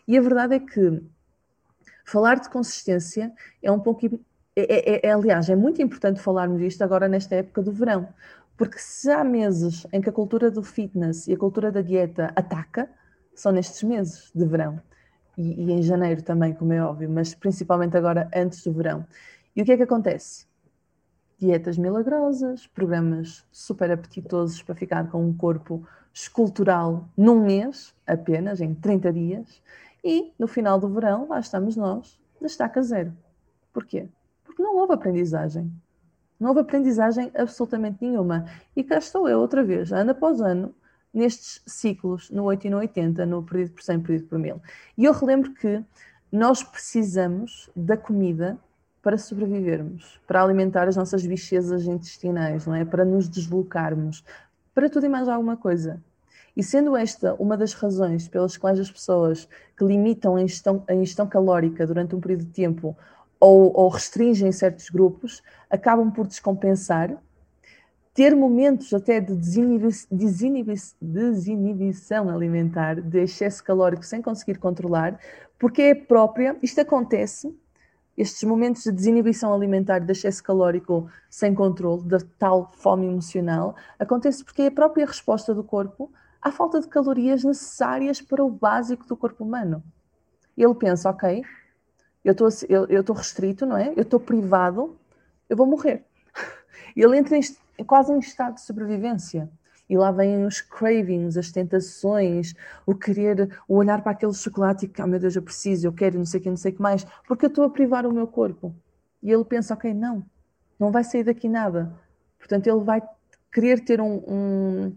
E 0.08 0.18
a 0.18 0.20
verdade 0.20 0.56
é 0.56 0.58
que 0.58 1.02
falar 2.04 2.40
de 2.40 2.48
consistência 2.50 3.32
é 3.62 3.70
um 3.70 3.78
pouco. 3.78 4.06
É, 4.56 5.06
é, 5.06 5.08
é, 5.08 5.12
aliás, 5.12 5.48
é 5.48 5.56
muito 5.56 5.82
importante 5.82 6.20
falarmos 6.20 6.60
isto 6.62 6.82
agora 6.82 7.08
nesta 7.08 7.34
época 7.36 7.62
do 7.62 7.72
verão, 7.72 8.08
porque 8.56 8.78
se 8.78 9.10
há 9.10 9.24
meses 9.24 9.86
em 9.92 10.00
que 10.00 10.08
a 10.08 10.12
cultura 10.12 10.50
do 10.50 10.62
fitness 10.62 11.26
e 11.26 11.32
a 11.32 11.38
cultura 11.38 11.72
da 11.72 11.82
dieta 11.82 12.32
ataca, 12.36 12.88
são 13.34 13.52
nestes 13.52 13.82
meses 13.82 14.30
de 14.34 14.44
verão. 14.46 14.80
E, 15.36 15.64
e, 15.64 15.72
em 15.72 15.82
janeiro 15.82 16.22
também, 16.22 16.54
como 16.54 16.72
é 16.72 16.80
óbvio, 16.80 17.10
mas 17.10 17.34
principalmente 17.34 17.96
agora 17.96 18.30
antes 18.34 18.62
do 18.62 18.72
verão. 18.72 19.04
E 19.54 19.62
o 19.62 19.64
que 19.64 19.72
é 19.72 19.76
que 19.76 19.82
acontece? 19.82 20.46
Dietas 21.38 21.76
milagrosas, 21.76 22.66
programas 22.68 23.44
super 23.50 23.90
apetitosos 23.90 24.62
para 24.62 24.74
ficar 24.74 25.10
com 25.10 25.24
um 25.26 25.36
corpo 25.36 25.86
escultural 26.12 27.08
num 27.16 27.44
mês 27.44 27.92
apenas, 28.06 28.60
em 28.60 28.72
30 28.72 29.12
dias, 29.12 29.62
e 30.04 30.32
no 30.38 30.46
final 30.46 30.78
do 30.78 30.88
verão 30.88 31.26
lá 31.28 31.40
estamos 31.40 31.76
nós, 31.76 32.20
na 32.40 32.46
estaca 32.46 32.80
zero. 32.82 33.12
Porquê? 33.72 34.08
Porque 34.44 34.62
não 34.62 34.76
houve 34.76 34.94
aprendizagem. 34.94 35.72
Não 36.38 36.48
houve 36.48 36.60
aprendizagem 36.60 37.30
absolutamente 37.34 37.98
nenhuma. 38.00 38.46
E 38.74 38.82
cá 38.82 38.98
estou 38.98 39.28
eu 39.28 39.40
outra 39.40 39.62
vez, 39.62 39.92
ano 39.92 40.10
após 40.10 40.40
ano, 40.40 40.74
nestes 41.12 41.62
ciclos, 41.66 42.30
no 42.30 42.44
8 42.44 42.66
e 42.66 42.70
no 42.70 42.78
80, 42.78 43.24
no 43.24 43.42
perdido 43.42 43.74
por 43.74 43.82
100, 43.82 44.00
perdido 44.00 44.28
por 44.28 44.38
1000. 44.38 44.60
E 44.98 45.04
eu 45.04 45.12
relembro 45.12 45.54
que 45.54 45.82
nós 46.30 46.62
precisamos 46.62 47.70
da 47.76 47.96
comida 47.96 48.58
para 49.00 49.16
sobrevivermos, 49.18 50.18
para 50.26 50.42
alimentar 50.42 50.88
as 50.88 50.96
nossas 50.96 51.24
bichezas 51.24 51.84
intestinais, 51.84 52.66
não 52.66 52.74
é? 52.74 52.84
Para 52.84 53.04
nos 53.04 53.28
deslocarmos, 53.28 54.24
para 54.74 54.88
tudo 54.88 55.06
e 55.06 55.08
mais 55.08 55.28
alguma 55.28 55.56
coisa. 55.56 56.02
E 56.56 56.62
sendo 56.62 56.96
esta 56.96 57.34
uma 57.34 57.56
das 57.56 57.72
razões 57.74 58.26
pelas 58.28 58.56
quais 58.56 58.80
as 58.80 58.90
pessoas 58.90 59.48
que 59.76 59.84
limitam 59.84 60.36
a 60.36 60.42
ingestão, 60.42 60.82
a 60.88 60.94
ingestão 60.94 61.26
calórica 61.26 61.86
durante 61.86 62.16
um 62.16 62.20
período 62.20 62.44
de 62.44 62.52
tempo 62.52 62.96
ou, 63.44 63.70
ou 63.78 63.90
restringem 63.90 64.50
certos 64.52 64.88
grupos, 64.88 65.42
acabam 65.68 66.10
por 66.10 66.26
descompensar, 66.26 67.14
ter 68.14 68.34
momentos 68.34 68.94
até 68.94 69.20
de 69.20 69.36
desinibi 69.36 69.88
desinibi 70.10 70.74
desinibição 70.98 72.30
alimentar, 72.30 73.02
de 73.02 73.20
excesso 73.20 73.62
calórico 73.62 74.02
sem 74.02 74.22
conseguir 74.22 74.56
controlar, 74.56 75.20
porque 75.58 75.82
é 75.82 75.94
própria, 75.94 76.56
isto 76.62 76.80
acontece 76.80 77.54
estes 78.16 78.44
momentos 78.44 78.84
de 78.84 78.92
desinibição 78.92 79.52
alimentar, 79.52 79.98
de 79.98 80.12
excesso 80.12 80.42
calórico 80.42 81.10
sem 81.28 81.54
controle, 81.54 82.02
da 82.04 82.20
tal 82.38 82.72
fome 82.72 83.06
emocional, 83.06 83.76
acontece 83.98 84.42
porque 84.42 84.62
é 84.62 84.66
a 84.68 84.72
própria 84.72 85.04
resposta 85.04 85.52
do 85.52 85.62
corpo 85.62 86.10
à 86.40 86.50
falta 86.50 86.80
de 86.80 86.88
calorias 86.88 87.44
necessárias 87.44 88.22
para 88.22 88.42
o 88.42 88.48
básico 88.48 89.06
do 89.06 89.14
corpo 89.18 89.44
humano. 89.44 89.82
Ele 90.56 90.74
pensa, 90.74 91.10
ok, 91.10 91.42
eu 92.24 92.32
estou 92.32 92.48
eu 92.68 93.14
restrito, 93.14 93.66
não 93.66 93.76
é? 93.76 93.92
Eu 93.96 94.02
estou 94.02 94.18
privado, 94.18 94.96
eu 95.48 95.56
vou 95.56 95.66
morrer. 95.66 96.04
Ele 96.96 97.18
entra 97.18 97.36
em, 97.36 97.84
quase 97.84 98.12
em 98.12 98.18
estado 98.18 98.54
de 98.54 98.62
sobrevivência. 98.62 99.50
E 99.88 99.98
lá 99.98 100.10
vêm 100.10 100.46
os 100.46 100.62
cravings, 100.62 101.36
as 101.36 101.52
tentações, 101.52 102.54
o 102.86 102.94
querer, 102.94 103.60
o 103.68 103.76
olhar 103.76 104.02
para 104.02 104.12
aquele 104.12 104.32
chocolate 104.32 104.86
e 104.86 104.88
que, 104.88 105.02
oh 105.02 105.06
meu 105.06 105.20
Deus, 105.20 105.36
eu 105.36 105.42
preciso, 105.42 105.86
eu 105.86 105.92
quero, 105.92 106.16
não 106.16 106.24
sei 106.24 106.40
o 106.40 106.42
que, 106.42 106.48
não 106.48 106.56
sei 106.56 106.72
o 106.72 106.74
que 106.74 106.80
mais, 106.80 107.04
porque 107.28 107.44
eu 107.44 107.48
estou 107.48 107.64
a 107.64 107.70
privar 107.70 108.06
o 108.06 108.12
meu 108.12 108.26
corpo. 108.26 108.74
E 109.22 109.30
ele 109.30 109.44
pensa, 109.44 109.74
ok, 109.74 109.92
não, 109.92 110.24
não 110.80 110.90
vai 110.90 111.04
sair 111.04 111.24
daqui 111.24 111.48
nada. 111.50 111.94
Portanto, 112.38 112.66
ele 112.66 112.82
vai 112.82 113.02
querer 113.52 113.80
ter 113.84 114.00
um, 114.00 114.22
um 114.26 114.96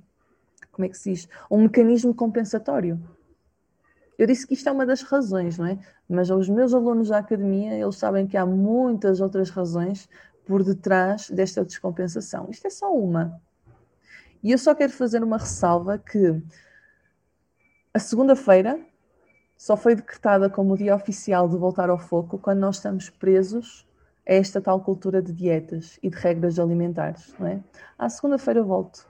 como 0.77 0.85
é 0.85 0.89
que 0.89 0.97
se 0.97 1.11
diz? 1.11 1.29
Um 1.49 1.63
mecanismo 1.63 2.13
compensatório. 2.13 2.99
Eu 4.17 4.27
disse 4.27 4.45
que 4.45 4.53
isto 4.53 4.69
é 4.69 4.71
uma 4.71 4.85
das 4.85 5.01
razões, 5.01 5.57
não 5.57 5.65
é? 5.65 5.79
Mas 6.09 6.29
os 6.29 6.47
meus 6.47 6.73
alunos 6.73 7.09
da 7.09 7.17
academia, 7.17 7.73
eles 7.73 7.97
sabem 7.97 8.25
que 8.25 8.37
há 8.37 8.45
muitas 8.45 9.19
outras 9.19 9.49
razões 9.49 10.07
por 10.45 10.63
detrás 10.63 11.29
desta 11.29 11.65
descompensação. 11.65 12.47
Isto 12.49 12.67
é 12.67 12.69
só 12.69 12.93
uma. 12.93 13.41
E 14.41 14.51
eu 14.51 14.57
só 14.57 14.73
quero 14.73 14.93
fazer 14.93 15.23
uma 15.23 15.37
ressalva 15.37 15.97
que 15.97 16.41
a 17.93 17.99
segunda-feira 17.99 18.79
só 19.57 19.75
foi 19.75 19.95
decretada 19.95 20.49
como 20.49 20.77
dia 20.77 20.95
oficial 20.95 21.49
de 21.49 21.57
voltar 21.57 21.89
ao 21.89 21.97
foco 21.97 22.37
quando 22.37 22.59
nós 22.59 22.77
estamos 22.77 23.09
presos 23.09 23.85
a 24.27 24.33
esta 24.33 24.61
tal 24.61 24.79
cultura 24.81 25.21
de 25.21 25.33
dietas 25.33 25.99
e 26.03 26.09
de 26.09 26.15
regras 26.15 26.59
alimentares, 26.59 27.33
não 27.39 27.47
é? 27.47 27.59
À 27.97 28.07
segunda-feira 28.07 28.61
volto. 28.61 29.07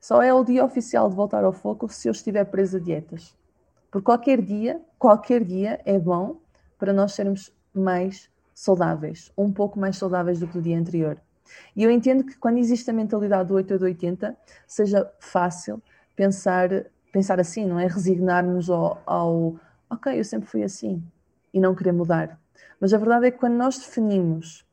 Só 0.00 0.22
é 0.22 0.32
o 0.32 0.44
dia 0.44 0.64
oficial 0.64 1.10
de 1.10 1.16
voltar 1.16 1.44
ao 1.44 1.52
foco 1.52 1.88
se 1.88 2.08
eu 2.08 2.12
estiver 2.12 2.44
preso 2.44 2.76
a 2.76 2.80
dietas. 2.80 3.36
Por 3.90 4.02
qualquer 4.02 4.40
dia, 4.40 4.80
qualquer 4.98 5.44
dia 5.44 5.80
é 5.84 5.98
bom 5.98 6.36
para 6.78 6.92
nós 6.92 7.12
sermos 7.12 7.52
mais 7.74 8.30
saudáveis, 8.54 9.32
um 9.36 9.52
pouco 9.52 9.78
mais 9.78 9.96
saudáveis 9.96 10.38
do 10.38 10.46
que 10.46 10.58
o 10.58 10.62
dia 10.62 10.78
anterior. 10.78 11.18
E 11.74 11.82
eu 11.82 11.90
entendo 11.90 12.24
que 12.24 12.38
quando 12.38 12.58
existe 12.58 12.88
a 12.90 12.92
mentalidade 12.92 13.48
do 13.48 13.54
8 13.54 13.74
a 13.74 13.78
80, 13.78 14.36
seja 14.66 15.10
fácil 15.18 15.82
pensar, 16.14 16.68
pensar 17.12 17.40
assim, 17.40 17.66
não 17.66 17.80
é? 17.80 17.86
Resignar-nos 17.86 18.70
ao, 18.70 19.02
ao 19.04 19.56
ok, 19.88 20.18
eu 20.18 20.24
sempre 20.24 20.48
fui 20.48 20.62
assim 20.62 21.02
e 21.52 21.58
não 21.58 21.74
querer 21.74 21.92
mudar. 21.92 22.38
Mas 22.80 22.94
a 22.94 22.98
verdade 22.98 23.26
é 23.26 23.30
que 23.30 23.38
quando 23.38 23.54
nós 23.54 23.78
definimos 23.78 24.64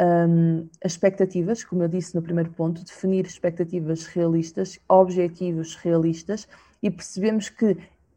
um, 0.00 0.68
as 0.84 0.92
expectativas, 0.92 1.64
como 1.64 1.82
eu 1.82 1.88
disse 1.88 2.14
no 2.14 2.22
primeiro 2.22 2.50
ponto, 2.52 2.84
definir 2.84 3.26
expectativas 3.26 4.06
realistas, 4.06 4.78
objetivos 4.88 5.74
realistas 5.74 6.48
e 6.82 6.90
percebemos 6.90 7.48
que 7.48 7.76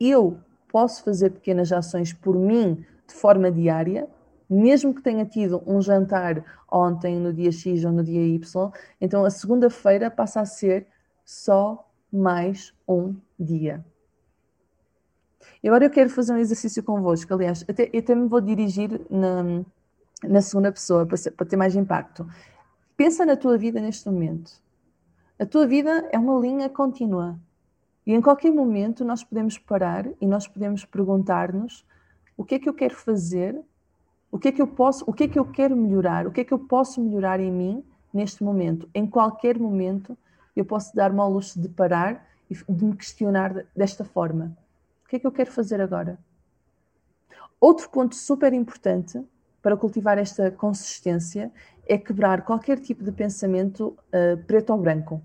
eu 0.10 0.38
posso 0.72 1.04
fazer 1.04 1.30
pequenas 1.30 1.72
ações 1.72 2.14
por 2.14 2.36
mim 2.36 2.84
de 3.08 3.14
forma 3.14 3.52
diária, 3.52 4.08
mesmo 4.50 4.94
que 4.94 5.02
tenha 5.02 5.26
tido 5.26 5.62
um 5.66 5.82
jantar 5.82 6.44
ontem, 6.72 7.20
no 7.20 7.32
dia 7.32 7.52
X 7.52 7.86
ou 7.86 7.92
no 7.92 8.04
dia 8.04 8.22
Y, 8.22 8.72
então 9.00 9.24
a 9.24 9.30
segunda-feira 9.30 10.10
passa 10.10 10.42
a 10.42 10.46
ser 10.46 10.88
só 11.24 11.88
mais 12.12 12.74
um 12.88 13.16
dia. 13.40 13.84
E 15.62 15.68
agora 15.68 15.86
eu 15.86 15.90
quero 15.90 16.10
fazer 16.10 16.34
um 16.34 16.38
exercício 16.38 16.84
convosco, 16.84 17.34
aliás, 17.34 17.66
até, 17.68 17.90
eu 17.92 18.00
até 18.00 18.16
me 18.16 18.28
vou 18.28 18.42
dirigir 18.42 19.02
na, 19.10 19.64
na 20.24 20.42
segunda 20.42 20.72
pessoa 20.72 21.06
para, 21.06 21.18
ser, 21.18 21.32
para 21.32 21.46
ter 21.46 21.56
mais 21.56 21.76
impacto. 21.76 22.28
Pensa 22.96 23.26
na 23.26 23.36
tua 23.36 23.58
vida 23.58 23.80
neste 23.80 24.10
momento. 24.10 24.52
A 25.40 25.46
tua 25.46 25.66
vida 25.66 26.08
é 26.12 26.18
uma 26.18 26.40
linha 26.40 26.70
contínua. 26.70 27.40
E 28.06 28.14
em 28.14 28.22
qualquer 28.22 28.52
momento 28.52 29.06
nós 29.06 29.24
podemos 29.24 29.58
parar 29.58 30.06
e 30.20 30.28
nós 30.28 30.48
podemos 30.48 30.86
perguntar-nos 30.86 31.86
o 32.36 32.44
que 32.44 32.56
é 32.56 32.60
que 32.60 32.68
eu 32.68 32.74
quero 32.74 32.96
fazer 32.96 33.64
o 34.34 34.40
que 34.40 34.48
é 34.48 34.52
que 34.52 34.60
eu 34.60 34.66
posso, 34.66 35.06
o 35.06 35.14
que 35.14 35.26
é 35.26 35.28
que 35.28 35.38
eu 35.38 35.46
quero 35.46 35.78
melhorar? 35.78 36.26
O 36.26 36.32
que 36.32 36.42
é 36.42 36.44
que 36.44 36.52
eu 36.52 36.58
posso 36.58 37.00
melhorar 37.00 37.40
em 37.40 37.52
mim 37.52 37.84
neste 38.12 38.44
momento? 38.44 38.90
Em 38.92 39.06
qualquer 39.06 39.60
momento 39.60 40.18
eu 40.56 40.66
posso 40.66 40.96
dar-me 40.96 41.20
ao 41.20 41.32
luxo 41.32 41.62
de 41.62 41.70
parar 41.70 42.28
e 42.50 42.56
de 42.56 42.84
me 42.84 42.96
questionar 42.96 43.64
desta 43.76 44.04
forma. 44.04 44.58
O 45.06 45.10
que 45.10 45.18
é 45.18 45.20
que 45.20 45.28
eu 45.28 45.32
quero 45.32 45.52
fazer 45.52 45.80
agora? 45.80 46.18
Outro 47.62 47.88
ponto 47.92 48.16
super 48.16 48.52
importante 48.54 49.24
para 49.62 49.78
cultivar 49.78 50.18
esta 50.18 50.50
consistência 50.50 51.52
é 51.88 51.96
quebrar 51.96 52.42
qualquer 52.42 52.80
tipo 52.80 53.04
de 53.04 53.12
pensamento 53.12 53.96
uh, 54.08 54.44
preto 54.48 54.72
ou 54.72 54.80
branco. 54.80 55.22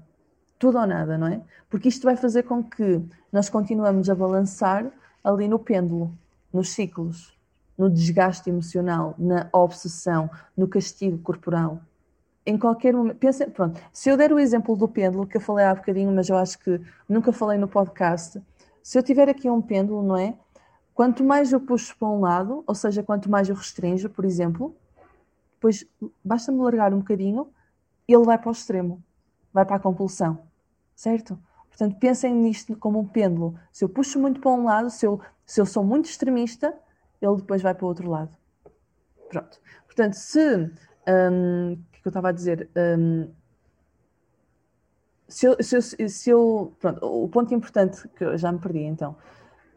Tudo 0.59 0.79
ou 0.79 0.87
nada, 0.87 1.17
não 1.17 1.29
é? 1.29 1.41
Porque 1.71 1.89
isto 1.89 2.05
vai 2.05 2.17
fazer 2.17 2.43
com 2.43 2.63
que 2.63 3.01
nós 3.33 3.49
continuemos 3.49 4.11
a 4.11 4.15
balançar 4.15 4.91
ali 5.23 5.47
no 5.47 5.59
pêndulo, 5.59 6.13
nos 6.53 6.71
ciclos 6.71 7.39
no 7.79 7.89
desgaste 7.89 8.51
emocional, 8.51 9.15
na 9.17 9.49
obsessão, 9.53 10.29
no 10.57 10.67
castigo 10.67 11.17
corporal. 11.19 11.81
Em 12.45 12.59
qualquer 12.59 12.93
momento, 12.93 13.19
pensa, 13.19 13.47
pronto, 13.49 13.81
se 13.93 14.11
eu 14.11 14.17
der 14.17 14.33
o 14.33 14.39
exemplo 14.39 14.75
do 14.75 14.89
pêndulo, 14.89 15.27
que 15.27 15.37
eu 15.37 15.41
falei 15.41 15.65
há 15.65 15.75
bocadinho, 15.75 16.11
mas 16.11 16.29
eu 16.29 16.37
acho 16.37 16.59
que 16.59 16.81
nunca 17.09 17.33
falei 17.33 17.57
no 17.57 17.69
podcast, 17.69 18.43
se 18.83 18.99
eu 18.99 19.03
tiver 19.03 19.29
aqui 19.29 19.49
um 19.49 19.63
pêndulo, 19.63 20.03
não 20.03 20.17
é? 20.17 20.35
Quanto 20.93 21.23
mais 21.23 21.53
eu 21.53 21.61
puxo 21.61 21.97
para 21.97 22.09
um 22.09 22.21
lado, 22.21 22.65
ou 22.67 22.75
seja, 22.75 23.03
quanto 23.03 23.31
mais 23.31 23.49
eu 23.49 23.55
restringo, 23.55 24.09
por 24.09 24.25
exemplo, 24.25 24.75
depois 25.55 25.87
basta-me 26.25 26.59
largar 26.61 26.93
um 26.93 26.99
bocadinho, 26.99 27.49
ele 28.09 28.25
vai 28.25 28.39
para 28.39 28.49
o 28.49 28.53
extremo, 28.53 29.01
vai 29.53 29.65
para 29.65 29.77
a 29.77 29.81
compulsão, 29.81 30.41
certo? 30.99 31.39
Portanto, 31.69 31.97
pensem 32.01 32.35
nisto 32.35 32.77
como 32.77 32.99
um 32.99 33.07
pêndulo. 33.07 33.57
Se 33.73 33.85
eu 33.85 33.89
puxo 33.89 34.19
muito 34.19 34.41
para 34.41 34.51
um 34.51 34.65
lado, 34.65 34.91
se 34.91 35.07
eu, 35.07 35.21
se 35.47 35.61
eu 35.61 35.65
sou 35.65 35.85
muito 35.85 36.07
extremista, 36.07 36.77
ele 37.23 37.37
depois 37.37 37.63
vai 37.63 37.73
para 37.73 37.85
o 37.85 37.89
outro 37.89 38.11
lado. 38.11 38.37
Pronto. 39.29 39.61
Portanto, 39.87 40.15
se. 40.15 40.73
Um, 41.07 41.73
o 41.75 41.77
que, 41.93 41.99
é 41.99 42.03
que 42.03 42.09
eu 42.09 42.11
estava 42.11 42.31
a 42.31 42.33
dizer? 42.33 42.69
Um, 42.77 43.31
se 45.29 45.47
eu, 45.47 45.63
se 45.63 45.77
eu, 45.77 46.09
se 46.09 46.31
eu, 46.31 46.77
pronto, 46.81 47.07
o 47.07 47.29
ponto 47.29 47.55
importante 47.55 48.09
que 48.09 48.25
eu 48.25 48.37
já 48.37 48.51
me 48.51 48.59
perdi 48.59 48.81
então. 48.81 49.17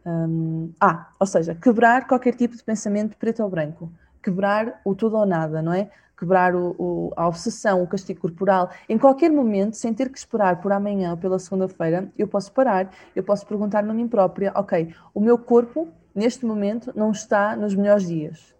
Um, 0.04 0.72
ah, 0.80 1.12
ou 1.20 1.26
seja, 1.26 1.54
quebrar 1.54 2.08
qualquer 2.08 2.34
tipo 2.34 2.56
de 2.56 2.64
pensamento 2.64 3.16
preto 3.16 3.44
ou 3.44 3.48
branco, 3.48 3.92
quebrar 4.20 4.80
o 4.84 4.92
tudo 4.92 5.16
ou 5.18 5.24
nada, 5.24 5.62
não 5.62 5.72
é? 5.72 5.88
Quebrar 6.22 6.54
o, 6.54 6.76
o, 6.78 7.12
a 7.16 7.26
obsessão, 7.26 7.82
o 7.82 7.86
castigo 7.88 8.20
corporal. 8.20 8.70
Em 8.88 8.96
qualquer 8.96 9.28
momento, 9.28 9.74
sem 9.74 9.92
ter 9.92 10.08
que 10.08 10.16
esperar 10.16 10.60
por 10.60 10.70
amanhã 10.70 11.10
ou 11.10 11.16
pela 11.16 11.36
segunda-feira, 11.36 12.12
eu 12.16 12.28
posso 12.28 12.52
parar, 12.52 12.94
eu 13.16 13.24
posso 13.24 13.44
perguntar-me 13.44 13.90
a 13.90 13.92
mim 13.92 14.06
própria: 14.06 14.52
ok, 14.54 14.94
o 15.12 15.20
meu 15.20 15.36
corpo, 15.36 15.88
neste 16.14 16.46
momento, 16.46 16.92
não 16.94 17.10
está 17.10 17.56
nos 17.56 17.74
melhores 17.74 18.06
dias. 18.06 18.54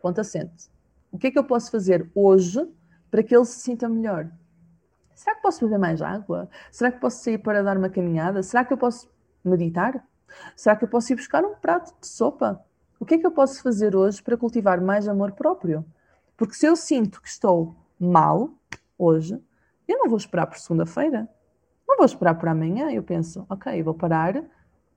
Ponto 0.00 0.20
assente. 0.20 0.70
O 1.10 1.18
que 1.18 1.26
é 1.26 1.30
que 1.32 1.38
eu 1.38 1.42
posso 1.42 1.68
fazer 1.68 2.08
hoje 2.14 2.64
para 3.10 3.20
que 3.20 3.34
ele 3.34 3.44
se 3.44 3.58
sinta 3.58 3.88
melhor? 3.88 4.30
Será 5.16 5.34
que 5.34 5.42
posso 5.42 5.64
beber 5.64 5.80
mais 5.80 6.00
água? 6.00 6.48
Será 6.70 6.92
que 6.92 7.00
posso 7.00 7.24
sair 7.24 7.38
para 7.38 7.60
dar 7.60 7.76
uma 7.76 7.90
caminhada? 7.90 8.40
Será 8.40 8.64
que 8.64 8.72
eu 8.72 8.78
posso 8.78 9.10
meditar? 9.44 10.06
Será 10.54 10.76
que 10.76 10.84
eu 10.84 10.88
posso 10.88 11.12
ir 11.12 11.16
buscar 11.16 11.44
um 11.44 11.56
prato 11.56 11.92
de 12.00 12.06
sopa? 12.06 12.64
O 13.00 13.04
que 13.04 13.14
é 13.14 13.18
que 13.18 13.26
eu 13.26 13.32
posso 13.32 13.60
fazer 13.60 13.96
hoje 13.96 14.22
para 14.22 14.36
cultivar 14.36 14.80
mais 14.80 15.08
amor 15.08 15.32
próprio? 15.32 15.84
Porque 16.36 16.54
se 16.54 16.66
eu 16.66 16.76
sinto 16.76 17.20
que 17.22 17.28
estou 17.28 17.74
mal 17.98 18.50
hoje, 18.98 19.40
eu 19.86 19.98
não 19.98 20.08
vou 20.08 20.16
esperar 20.16 20.46
por 20.46 20.58
segunda-feira. 20.58 21.28
Não 21.86 21.96
vou 21.96 22.06
esperar 22.06 22.34
por 22.34 22.48
amanhã. 22.48 22.90
Eu 22.90 23.02
penso, 23.02 23.46
ok, 23.48 23.82
vou 23.82 23.94
parar 23.94 24.42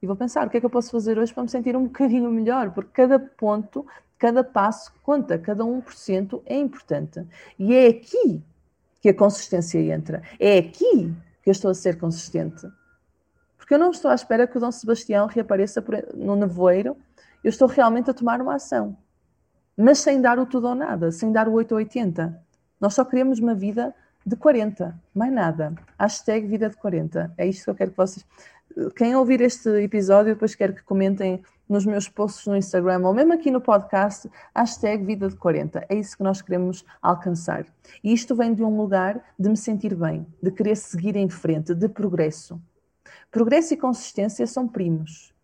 e 0.02 0.08
vou 0.08 0.16
pensar 0.16 0.48
o 0.48 0.50
que 0.50 0.58
é 0.58 0.60
que 0.60 0.66
eu 0.66 0.70
posso 0.70 0.92
fazer 0.92 1.18
hoje 1.18 1.34
para 1.34 1.44
me 1.44 1.50
sentir 1.50 1.76
um 1.76 1.86
bocadinho 1.86 2.30
melhor, 2.30 2.72
porque 2.72 2.92
cada 2.94 3.20
ponto, 3.20 3.86
cada 4.18 4.44
passo 4.44 4.94
conta, 5.04 5.38
cada 5.38 5.64
1% 5.64 6.42
é 6.46 6.58
importante. 6.58 7.26
E 7.58 7.74
é 7.74 7.88
aqui 7.88 8.44
que 9.02 9.10
a 9.10 9.14
consistência 9.14 9.80
entra. 9.80 10.22
É 10.40 10.58
aqui 10.58 11.14
que 11.42 11.50
eu 11.50 11.52
estou 11.52 11.72
a 11.72 11.74
ser 11.74 11.98
consistente. 12.00 12.68
Porque 13.58 13.74
eu 13.74 13.80
não 13.80 13.92
estou 13.92 14.10
à 14.12 14.16
espera 14.16 14.48
que 14.48 14.58
o 14.58 14.60
Dom 14.60 14.72
Sebastião 14.72 15.28
reapareça 15.28 15.84
no 16.14 16.36
nevoeiro, 16.36 16.96
eu 17.44 17.50
estou 17.50 17.68
realmente 17.68 18.10
a 18.10 18.14
tomar 18.14 18.42
uma 18.42 18.56
ação. 18.56 18.98
Mas 19.78 20.00
sem 20.00 20.20
dar 20.20 20.40
o 20.40 20.46
tudo 20.46 20.70
ou 20.70 20.76
nada, 20.76 21.12
sem 21.12 21.32
dar 21.32 21.48
o 21.48 21.54
8 21.54 21.72
ou 21.72 21.78
80. 21.78 22.42
Nós 22.82 22.96
só 22.96 23.06
queremos 23.06 23.40
uma 23.40 23.54
vida 23.54 23.94
de 24.26 24.36
40, 24.36 25.00
mais 25.14 25.32
nada. 25.32 25.74
Hashtag 26.00 26.48
vida 26.48 26.68
de 26.68 26.76
40. 26.76 27.32
É 27.38 27.46
isto 27.46 27.66
que 27.66 27.70
eu 27.70 27.76
quero 27.76 27.92
que 27.92 27.98
vocês. 27.98 28.26
Quem 28.96 29.16
ouvir 29.16 29.40
este 29.40 29.70
episódio, 29.82 30.34
depois 30.34 30.56
quero 30.56 30.74
que 30.74 30.84
comentem 30.84 31.44
nos 31.70 31.86
meus 31.86 32.10
posts 32.10 32.48
no 32.48 32.56
Instagram 32.56 33.02
ou 33.06 33.14
mesmo 33.14 33.34
aqui 33.34 33.52
no 33.52 33.62
podcast, 33.62 34.30
hashtag 34.56 35.06
vida 35.06 35.30
de 35.30 35.36
40. 35.36 35.86
É 35.88 35.96
isso 35.96 36.18
que 36.18 36.24
nós 36.24 36.42
queremos 36.42 36.84
alcançar. 37.02 37.66
E 38.04 38.12
isto 38.12 38.36
vem 38.36 38.54
de 38.54 38.64
um 38.64 38.76
lugar 38.76 39.24
de 39.38 39.48
me 39.48 39.58
sentir 39.58 39.96
bem, 39.96 40.26
de 40.42 40.52
querer 40.52 40.76
seguir 40.76 41.16
em 41.16 41.30
frente, 41.30 41.76
de 41.76 41.88
progresso. 41.88 42.60
Progresso 43.30 43.74
e 43.74 43.78
consistência 43.78 44.48
são 44.48 44.68
primos. 44.68 45.37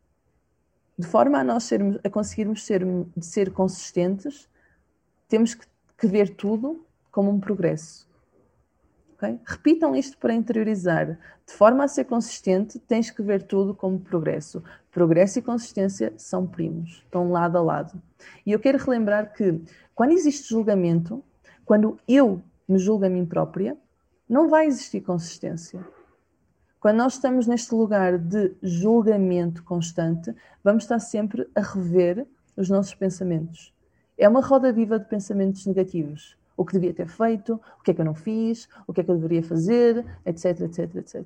De 0.97 1.07
forma 1.07 1.39
a 1.39 1.43
nós 1.43 1.63
sermos, 1.63 2.00
a 2.03 2.09
conseguirmos 2.09 2.63
ser, 2.63 2.83
ser 3.19 3.51
consistentes, 3.51 4.47
temos 5.27 5.55
que, 5.55 5.65
que 5.97 6.07
ver 6.07 6.35
tudo 6.35 6.85
como 7.12 7.31
um 7.31 7.39
progresso. 7.39 8.07
Okay? 9.15 9.39
Repitam 9.45 9.95
isto 9.95 10.17
para 10.17 10.33
interiorizar. 10.33 11.17
De 11.45 11.53
forma 11.53 11.83
a 11.83 11.88
ser 11.88 12.05
consistente, 12.05 12.79
tens 12.79 13.09
que 13.09 13.21
ver 13.21 13.43
tudo 13.43 13.73
como 13.73 14.00
progresso. 14.00 14.63
Progresso 14.91 15.39
e 15.39 15.41
consistência 15.41 16.13
são 16.17 16.45
primos, 16.45 17.01
estão 17.05 17.31
lado 17.31 17.57
a 17.57 17.62
lado. 17.62 18.01
E 18.45 18.51
eu 18.51 18.59
quero 18.59 18.77
relembrar 18.77 19.33
que 19.33 19.62
quando 19.95 20.12
existe 20.12 20.50
julgamento, 20.50 21.23
quando 21.65 21.97
eu 22.07 22.41
me 22.67 22.77
julgo 22.77 23.05
a 23.05 23.09
mim 23.09 23.25
própria, 23.25 23.77
não 24.29 24.50
vai 24.50 24.65
existir 24.65 25.01
consistência. 25.01 25.85
Quando 26.83 26.97
nós 26.97 27.13
estamos 27.13 27.47
neste 27.47 27.73
lugar 27.73 28.17
de 28.17 28.57
julgamento 28.61 29.63
constante, 29.63 30.35
vamos 30.61 30.83
estar 30.83 30.99
sempre 30.99 31.49
a 31.55 31.61
rever 31.61 32.27
os 32.57 32.69
nossos 32.69 32.93
pensamentos. 32.93 33.73
É 34.17 34.27
uma 34.27 34.41
roda 34.41 34.69
viva 34.69 34.99
de 34.99 35.05
pensamentos 35.05 35.65
negativos 35.65 36.37
o 36.57 36.65
que 36.65 36.74
devia 36.74 36.93
ter 36.93 37.07
feito, 37.07 37.53
o 37.79 37.83
que 37.83 37.91
é 37.91 37.93
que 37.93 38.01
eu 38.01 38.05
não 38.05 38.13
fiz, 38.13 38.67
o 38.85 38.91
que 38.91 39.00
é 39.00 39.03
que 39.05 39.09
eu 39.09 39.15
deveria 39.15 39.41
fazer, 39.41 40.05
etc, 40.25 40.59
etc, 40.59 40.96
etc. 40.98 41.25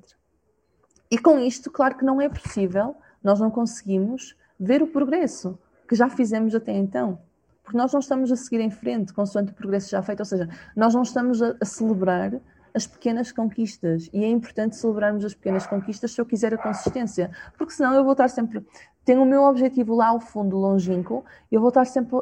E 1.10 1.18
com 1.18 1.40
isto, 1.40 1.72
claro 1.72 1.96
que 1.96 2.04
não 2.04 2.20
é 2.20 2.28
possível, 2.28 2.94
nós 3.20 3.40
não 3.40 3.50
conseguimos 3.50 4.36
ver 4.60 4.80
o 4.80 4.86
progresso 4.86 5.58
que 5.88 5.96
já 5.96 6.08
fizemos 6.08 6.54
até 6.54 6.70
então. 6.70 7.18
Porque 7.64 7.76
nós 7.76 7.92
não 7.92 7.98
estamos 7.98 8.30
a 8.30 8.36
seguir 8.36 8.60
em 8.60 8.70
frente 8.70 9.12
consoante 9.12 9.50
o 9.50 9.54
progresso 9.56 9.90
já 9.90 10.00
feito, 10.02 10.20
ou 10.20 10.24
seja, 10.24 10.48
nós 10.76 10.94
não 10.94 11.02
estamos 11.02 11.42
a, 11.42 11.56
a 11.60 11.64
celebrar 11.64 12.40
as 12.78 12.86
pequenas 12.86 13.32
conquistas. 13.32 14.08
E 14.12 14.24
é 14.24 14.28
importante 14.28 14.76
celebrarmos 14.76 15.24
as 15.24 15.34
pequenas 15.34 15.66
conquistas 15.66 16.12
se 16.12 16.20
eu 16.20 16.24
quiser 16.24 16.54
a 16.54 16.58
consistência. 16.58 17.30
Porque 17.58 17.72
senão 17.72 17.92
eu 17.92 18.04
vou 18.04 18.12
estar 18.12 18.28
sempre. 18.28 18.64
Tenho 19.04 19.22
o 19.22 19.26
meu 19.26 19.42
objetivo 19.42 19.94
lá 19.94 20.08
ao 20.08 20.20
fundo, 20.20 20.56
longínquo, 20.56 21.24
e 21.50 21.56
eu 21.56 21.60
vou 21.60 21.68
estar 21.68 21.84
sempre 21.84 22.20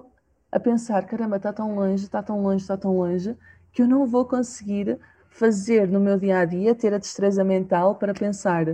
a 0.51 0.59
pensar: 0.59 1.05
caramba, 1.07 1.37
está 1.37 1.53
tão 1.53 1.75
longe, 1.75 2.05
está 2.05 2.23
tão 2.23 2.43
longe, 2.43 2.63
está 2.63 2.77
tão 2.77 2.97
longe, 2.97 3.37
que 3.71 3.83
eu 3.83 3.87
não 3.87 4.07
vou 4.07 4.25
conseguir 4.25 4.99
fazer 5.29 5.87
no 5.87 6.01
meu 6.01 6.19
dia 6.19 6.39
a 6.39 6.45
dia, 6.47 6.75
ter 6.75 6.95
a 6.95 6.99
destreza 6.99 7.45
mental 7.45 7.97
para 7.97 8.15
pensar: 8.15 8.65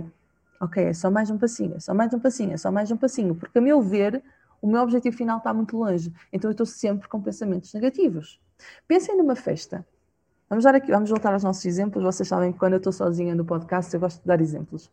ok, 0.61 0.85
é 0.85 0.93
só 0.93 1.11
mais 1.11 1.29
um 1.29 1.37
passinho, 1.37 1.75
é 1.75 1.79
só 1.79 1.93
mais 1.93 2.13
um 2.13 2.19
passinho, 2.19 2.53
é 2.53 2.57
só 2.57 2.71
mais 2.71 2.89
um 2.91 2.97
passinho, 2.97 3.35
porque 3.35 3.57
a 3.57 3.61
meu 3.61 3.81
ver, 3.81 4.23
o 4.61 4.67
meu 4.67 4.81
objetivo 4.81 5.17
final 5.17 5.39
está 5.39 5.53
muito 5.53 5.75
longe, 5.77 6.13
então 6.31 6.49
eu 6.49 6.53
estou 6.53 6.65
sempre 6.65 7.09
com 7.09 7.21
pensamentos 7.21 7.73
negativos. 7.73 8.39
Pensem 8.87 9.17
numa 9.17 9.35
festa. 9.35 9.85
Vamos, 10.53 10.65
dar 10.65 10.75
aqui, 10.75 10.91
vamos 10.91 11.09
voltar 11.09 11.33
aos 11.33 11.41
nossos 11.41 11.65
exemplos. 11.65 12.03
Vocês 12.03 12.29
sabem 12.29 12.53
que 12.53 12.59
quando 12.59 12.73
eu 12.73 12.77
estou 12.77 12.93
sozinha 12.93 13.33
no 13.33 13.43
podcast, 13.43 13.91
eu 13.91 13.99
gosto 13.99 14.21
de 14.21 14.27
dar 14.27 14.39
exemplos. 14.39 14.87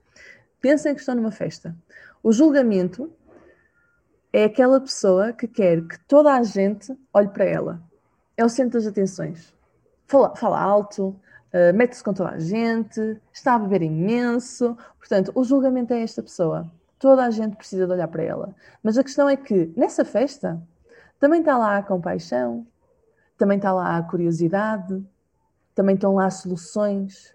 Pensem 0.58 0.94
que 0.94 1.00
estão 1.00 1.14
numa 1.14 1.30
festa. 1.30 1.76
O 2.22 2.32
julgamento 2.32 3.12
é 4.32 4.44
aquela 4.44 4.80
pessoa 4.80 5.34
que 5.34 5.46
quer 5.46 5.86
que 5.86 6.00
toda 6.08 6.32
a 6.32 6.42
gente 6.42 6.98
olhe 7.12 7.28
para 7.28 7.44
ela. 7.44 7.82
É 8.38 8.42
o 8.42 8.48
centro 8.48 8.78
das 8.78 8.86
atenções. 8.86 9.54
Fala, 10.06 10.34
fala 10.34 10.58
alto, 10.58 11.08
uh, 11.08 11.76
mete-se 11.76 12.02
com 12.02 12.14
toda 12.14 12.30
a 12.30 12.38
gente, 12.38 13.20
está 13.30 13.56
a 13.56 13.58
beber 13.58 13.82
imenso. 13.82 14.74
Portanto, 14.98 15.30
o 15.34 15.44
julgamento 15.44 15.92
é 15.92 16.00
esta 16.00 16.22
pessoa. 16.22 16.72
Toda 16.98 17.22
a 17.22 17.30
gente 17.30 17.54
precisa 17.56 17.86
de 17.86 17.92
olhar 17.92 18.08
para 18.08 18.22
ela. 18.22 18.54
Mas 18.82 18.96
a 18.96 19.04
questão 19.04 19.28
é 19.28 19.36
que, 19.36 19.70
nessa 19.76 20.06
festa, 20.06 20.58
também 21.18 21.40
está 21.40 21.58
lá 21.58 21.76
a 21.76 21.82
compaixão, 21.82 22.66
também 23.36 23.58
está 23.58 23.74
lá 23.74 23.98
a 23.98 24.02
curiosidade, 24.02 25.04
também 25.74 25.94
estão 25.94 26.14
lá 26.14 26.30
soluções. 26.30 27.34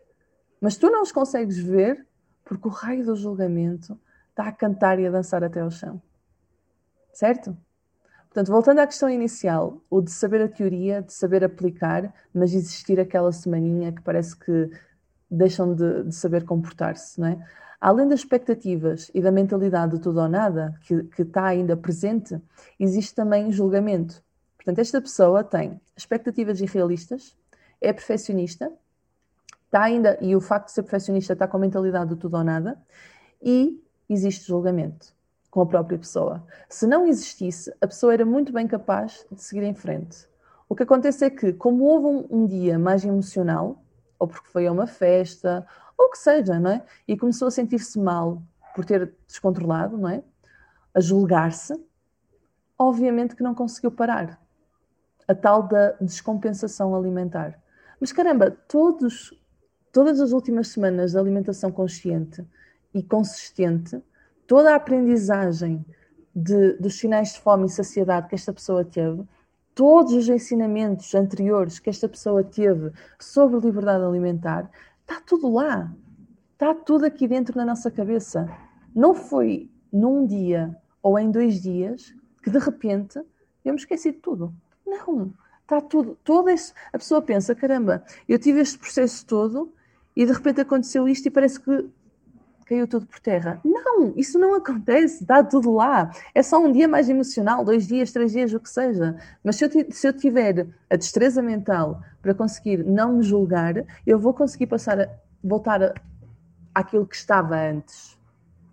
Mas 0.59 0.77
tu 0.77 0.89
não 0.89 1.01
os 1.01 1.11
consegues 1.11 1.57
ver 1.57 2.05
porque 2.43 2.67
o 2.67 2.71
raio 2.71 3.05
do 3.05 3.15
julgamento 3.15 3.99
está 4.29 4.47
a 4.47 4.51
cantar 4.51 4.99
e 4.99 5.07
a 5.07 5.11
dançar 5.11 5.43
até 5.43 5.61
ao 5.61 5.71
chão. 5.71 6.01
Certo? 7.11 7.57
Portanto, 8.25 8.51
voltando 8.51 8.79
à 8.79 8.85
questão 8.85 9.09
inicial, 9.09 9.81
o 9.89 10.01
de 10.01 10.11
saber 10.11 10.41
a 10.41 10.49
teoria, 10.49 11.01
de 11.01 11.13
saber 11.13 11.43
aplicar, 11.43 12.13
mas 12.33 12.53
existir 12.53 12.99
aquela 12.99 13.31
semaninha 13.31 13.93
que 13.93 14.01
parece 14.01 14.37
que 14.37 14.69
deixam 15.31 15.73
de, 15.73 16.03
de 16.03 16.13
saber 16.13 16.43
comportar-se, 16.43 17.19
não 17.19 17.27
é? 17.27 17.39
Além 17.79 18.07
das 18.07 18.19
expectativas 18.19 19.09
e 19.13 19.21
da 19.21 19.31
mentalidade 19.31 19.93
de 19.93 20.01
tudo 20.01 20.19
ou 20.19 20.27
nada, 20.27 20.77
que, 20.81 21.03
que 21.03 21.21
está 21.21 21.45
ainda 21.45 21.77
presente, 21.77 22.37
existe 22.79 23.15
também 23.15 23.51
julgamento. 23.51 24.23
Portanto, 24.57 24.79
esta 24.79 24.99
pessoa 24.99 25.43
tem 25.43 25.79
expectativas 25.95 26.59
irrealistas, 26.59 27.37
é 27.85 27.93
perfeccionista, 27.93 28.71
está 29.65 29.83
ainda, 29.83 30.17
e 30.21 30.35
o 30.35 30.41
facto 30.41 30.67
de 30.67 30.73
ser 30.73 30.83
perfeccionista 30.83 31.33
está 31.33 31.47
com 31.47 31.57
a 31.57 31.59
mentalidade 31.59 32.11
de 32.11 32.15
tudo 32.15 32.37
ou 32.37 32.43
nada, 32.43 32.77
e 33.41 33.81
existe 34.09 34.47
julgamento 34.47 35.13
com 35.49 35.61
a 35.61 35.65
própria 35.65 35.97
pessoa. 35.97 36.45
Se 36.67 36.85
não 36.85 37.07
existisse, 37.07 37.73
a 37.79 37.87
pessoa 37.87 38.13
era 38.13 38.25
muito 38.25 38.51
bem 38.51 38.67
capaz 38.67 39.25
de 39.31 39.41
seguir 39.41 39.63
em 39.63 39.73
frente. 39.73 40.27
O 40.67 40.75
que 40.75 40.83
acontece 40.83 41.23
é 41.23 41.29
que, 41.29 41.53
como 41.53 41.85
houve 41.85 42.07
um, 42.07 42.41
um 42.41 42.47
dia 42.47 42.77
mais 42.77 43.05
emocional, 43.05 43.81
ou 44.19 44.27
porque 44.27 44.49
foi 44.49 44.67
a 44.67 44.71
uma 44.71 44.87
festa, 44.87 45.65
ou 45.97 46.07
o 46.07 46.11
que 46.11 46.17
seja, 46.17 46.59
não 46.59 46.71
é? 46.71 46.83
E 47.07 47.17
começou 47.17 47.47
a 47.47 47.51
sentir-se 47.51 47.99
mal 47.99 48.41
por 48.75 48.83
ter 48.83 49.13
descontrolado, 49.27 49.97
não 49.97 50.09
é? 50.09 50.23
A 50.93 50.99
julgar-se, 50.99 51.73
obviamente 52.77 53.35
que 53.35 53.43
não 53.43 53.55
conseguiu 53.55 53.91
parar. 53.91 54.41
A 55.27 55.33
tal 55.33 55.63
da 55.63 55.91
descompensação 56.01 56.95
alimentar. 56.95 57.59
Mas 57.99 58.11
caramba, 58.11 58.51
todos, 58.51 59.33
todas 59.91 60.19
as 60.19 60.31
últimas 60.31 60.69
semanas 60.69 61.11
de 61.11 61.17
alimentação 61.17 61.71
consciente 61.71 62.45
e 62.93 63.01
consistente 63.01 64.01
toda 64.47 64.71
a 64.71 64.75
aprendizagem 64.75 65.85
de, 66.35 66.73
dos 66.73 66.97
sinais 66.99 67.33
de 67.33 67.39
fome 67.39 67.65
e 67.65 67.69
saciedade 67.69 68.27
que 68.27 68.35
esta 68.35 68.53
pessoa 68.53 68.83
teve, 68.83 69.23
todos 69.73 70.13
os 70.13 70.29
ensinamentos 70.29 71.13
anteriores 71.15 71.79
que 71.79 71.89
esta 71.89 72.07
pessoa 72.07 72.43
teve 72.43 72.91
sobre 73.19 73.59
liberdade 73.59 74.03
alimentar, 74.03 74.69
está 75.01 75.21
tudo 75.21 75.51
lá. 75.51 75.93
Está 76.53 76.73
tudo 76.73 77.05
aqui 77.05 77.27
dentro 77.27 77.57
na 77.57 77.65
nossa 77.65 77.91
cabeça. 77.91 78.49
Não 78.95 79.13
foi 79.13 79.69
num 79.91 80.25
dia 80.25 80.75
ou 81.03 81.19
em 81.19 81.29
dois 81.29 81.61
dias 81.61 82.15
que 82.41 82.49
de 82.49 82.57
repente 82.59 83.19
eu 83.63 83.73
me 83.73 83.79
esqueci 83.79 84.11
de 84.11 84.19
tudo. 84.19 84.53
Não. 84.85 85.33
Está 85.65 85.81
tudo. 85.81 86.15
Esse, 86.49 86.73
a 86.93 86.97
pessoa 86.99 87.21
pensa: 87.23 87.55
caramba, 87.55 88.03
eu 88.29 88.37
tive 88.37 88.59
este 88.59 88.77
processo 88.77 89.25
todo 89.25 89.73
e 90.15 90.23
de 90.23 90.31
repente 90.31 90.61
aconteceu 90.61 91.09
isto 91.09 91.25
e 91.25 91.31
parece 91.31 91.59
que 91.59 91.89
caiu 92.67 92.87
tudo 92.87 93.07
por 93.07 93.19
terra. 93.19 93.59
Não, 93.65 94.13
isso 94.15 94.37
não 94.37 94.53
acontece, 94.53 95.23
está 95.23 95.43
tudo 95.43 95.71
lá. 95.73 96.11
É 96.35 96.43
só 96.43 96.59
um 96.59 96.71
dia 96.71 96.87
mais 96.87 97.09
emocional, 97.09 97.65
dois 97.65 97.87
dias, 97.87 98.11
três 98.11 98.31
dias, 98.31 98.53
o 98.53 98.59
que 98.59 98.69
seja. 98.69 99.17
Mas 99.43 99.55
se 99.55 99.65
eu, 99.65 99.69
se 99.89 100.07
eu 100.07 100.13
tiver 100.13 100.67
a 100.87 100.95
destreza 100.95 101.41
mental 101.41 101.99
para 102.21 102.35
conseguir 102.35 102.83
não 102.83 103.17
me 103.17 103.23
julgar, 103.23 103.83
eu 104.05 104.19
vou 104.19 104.35
conseguir 104.35 104.67
passar 104.67 104.99
a, 105.01 105.09
voltar 105.43 105.93
àquilo 106.75 107.07
que 107.07 107.15
estava 107.15 107.55
antes. 107.55 108.15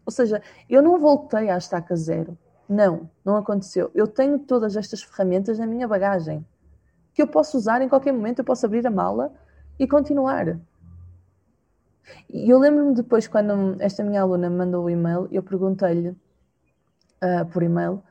Ou 0.04 0.12
seja, 0.12 0.42
eu 0.68 0.82
não 0.82 0.98
voltei 0.98 1.48
à 1.48 1.56
estaca 1.56 1.96
zero. 1.96 2.36
Não, 2.68 3.08
não 3.24 3.36
aconteceu. 3.36 3.90
Eu 3.94 4.06
tenho 4.06 4.38
todas 4.38 4.76
estas 4.76 5.02
ferramentas 5.02 5.58
na 5.58 5.66
minha 5.66 5.88
bagagem 5.88 6.44
que 7.14 7.22
eu 7.22 7.26
posso 7.26 7.56
usar 7.56 7.82
em 7.82 7.88
qualquer 7.88 8.12
momento. 8.12 8.40
Eu 8.40 8.44
posso 8.44 8.66
abrir 8.66 8.86
a 8.86 8.90
mala 8.90 9.32
e 9.78 9.86
continuar. 9.86 10.58
E 12.28 12.50
eu 12.50 12.58
lembro-me 12.58 12.94
depois, 12.94 13.28
quando 13.28 13.76
esta 13.80 14.02
minha 14.02 14.22
aluna 14.22 14.50
me 14.50 14.56
mandou 14.56 14.84
o 14.84 14.90
e-mail, 14.90 15.28
eu 15.30 15.42
perguntei-lhe 15.42 16.10
uh, 16.10 17.46
por 17.52 17.62
e-mail 17.62 18.02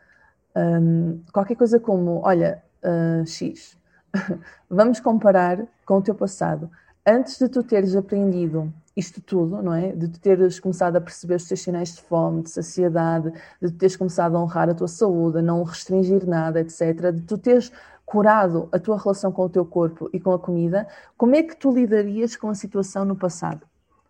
um, 0.55 1.21
qualquer 1.33 1.55
coisa 1.55 1.79
como: 1.79 2.21
Olha, 2.23 2.63
uh, 2.83 3.25
X, 3.25 3.77
vamos 4.69 4.99
comparar 4.99 5.65
com 5.85 5.97
o 5.97 6.01
teu 6.01 6.15
passado. 6.15 6.69
Antes 7.05 7.39
de 7.39 7.49
tu 7.49 7.63
teres 7.63 7.95
aprendido 7.95 8.71
isto 8.95 9.21
tudo, 9.21 9.61
não 9.61 9.73
é? 9.73 9.93
De 9.93 10.07
tu 10.07 10.19
teres 10.19 10.59
começado 10.59 10.97
a 10.97 11.01
perceber 11.01 11.35
os 11.35 11.47
teus 11.47 11.61
sinais 11.61 11.95
de 11.95 12.01
fome, 12.01 12.43
de 12.43 12.49
saciedade, 12.49 13.31
de 13.61 13.71
tu 13.71 13.77
teres 13.77 13.95
começado 13.95 14.35
a 14.35 14.41
honrar 14.41 14.69
a 14.69 14.73
tua 14.73 14.87
saúde, 14.87 15.39
a 15.39 15.41
não 15.41 15.63
restringir 15.63 16.27
nada, 16.27 16.59
etc., 16.59 17.11
de 17.11 17.21
tu 17.21 17.37
teres 17.37 17.71
curado 18.11 18.67
a 18.73 18.77
tua 18.77 18.97
relação 18.97 19.31
com 19.31 19.43
o 19.43 19.49
teu 19.49 19.65
corpo 19.65 20.09
e 20.11 20.19
com 20.19 20.33
a 20.33 20.39
comida, 20.39 20.85
como 21.15 21.33
é 21.33 21.41
que 21.41 21.55
tu 21.55 21.71
lidarias 21.71 22.35
com 22.35 22.49
a 22.49 22.53
situação 22.53 23.05
no 23.05 23.15
passado? 23.15 23.65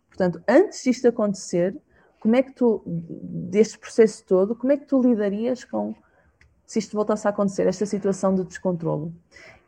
Portanto, 0.07 0.41
antes 0.47 0.81
disto 0.83 1.07
acontecer, 1.07 1.77
como 2.19 2.35
é 2.35 2.41
que 2.41 2.51
tu, 2.51 2.81
deste 2.85 3.77
processo 3.77 4.25
todo, 4.25 4.55
como 4.55 4.73
é 4.73 4.77
que 4.77 4.87
tu 4.87 4.99
lidarias 4.99 5.63
com 5.63 5.93
se 6.65 6.79
isto 6.79 6.95
voltasse 6.95 7.27
a 7.27 7.29
acontecer, 7.29 7.67
esta 7.67 7.85
situação 7.85 8.33
de 8.33 8.43
descontrolo? 8.43 9.13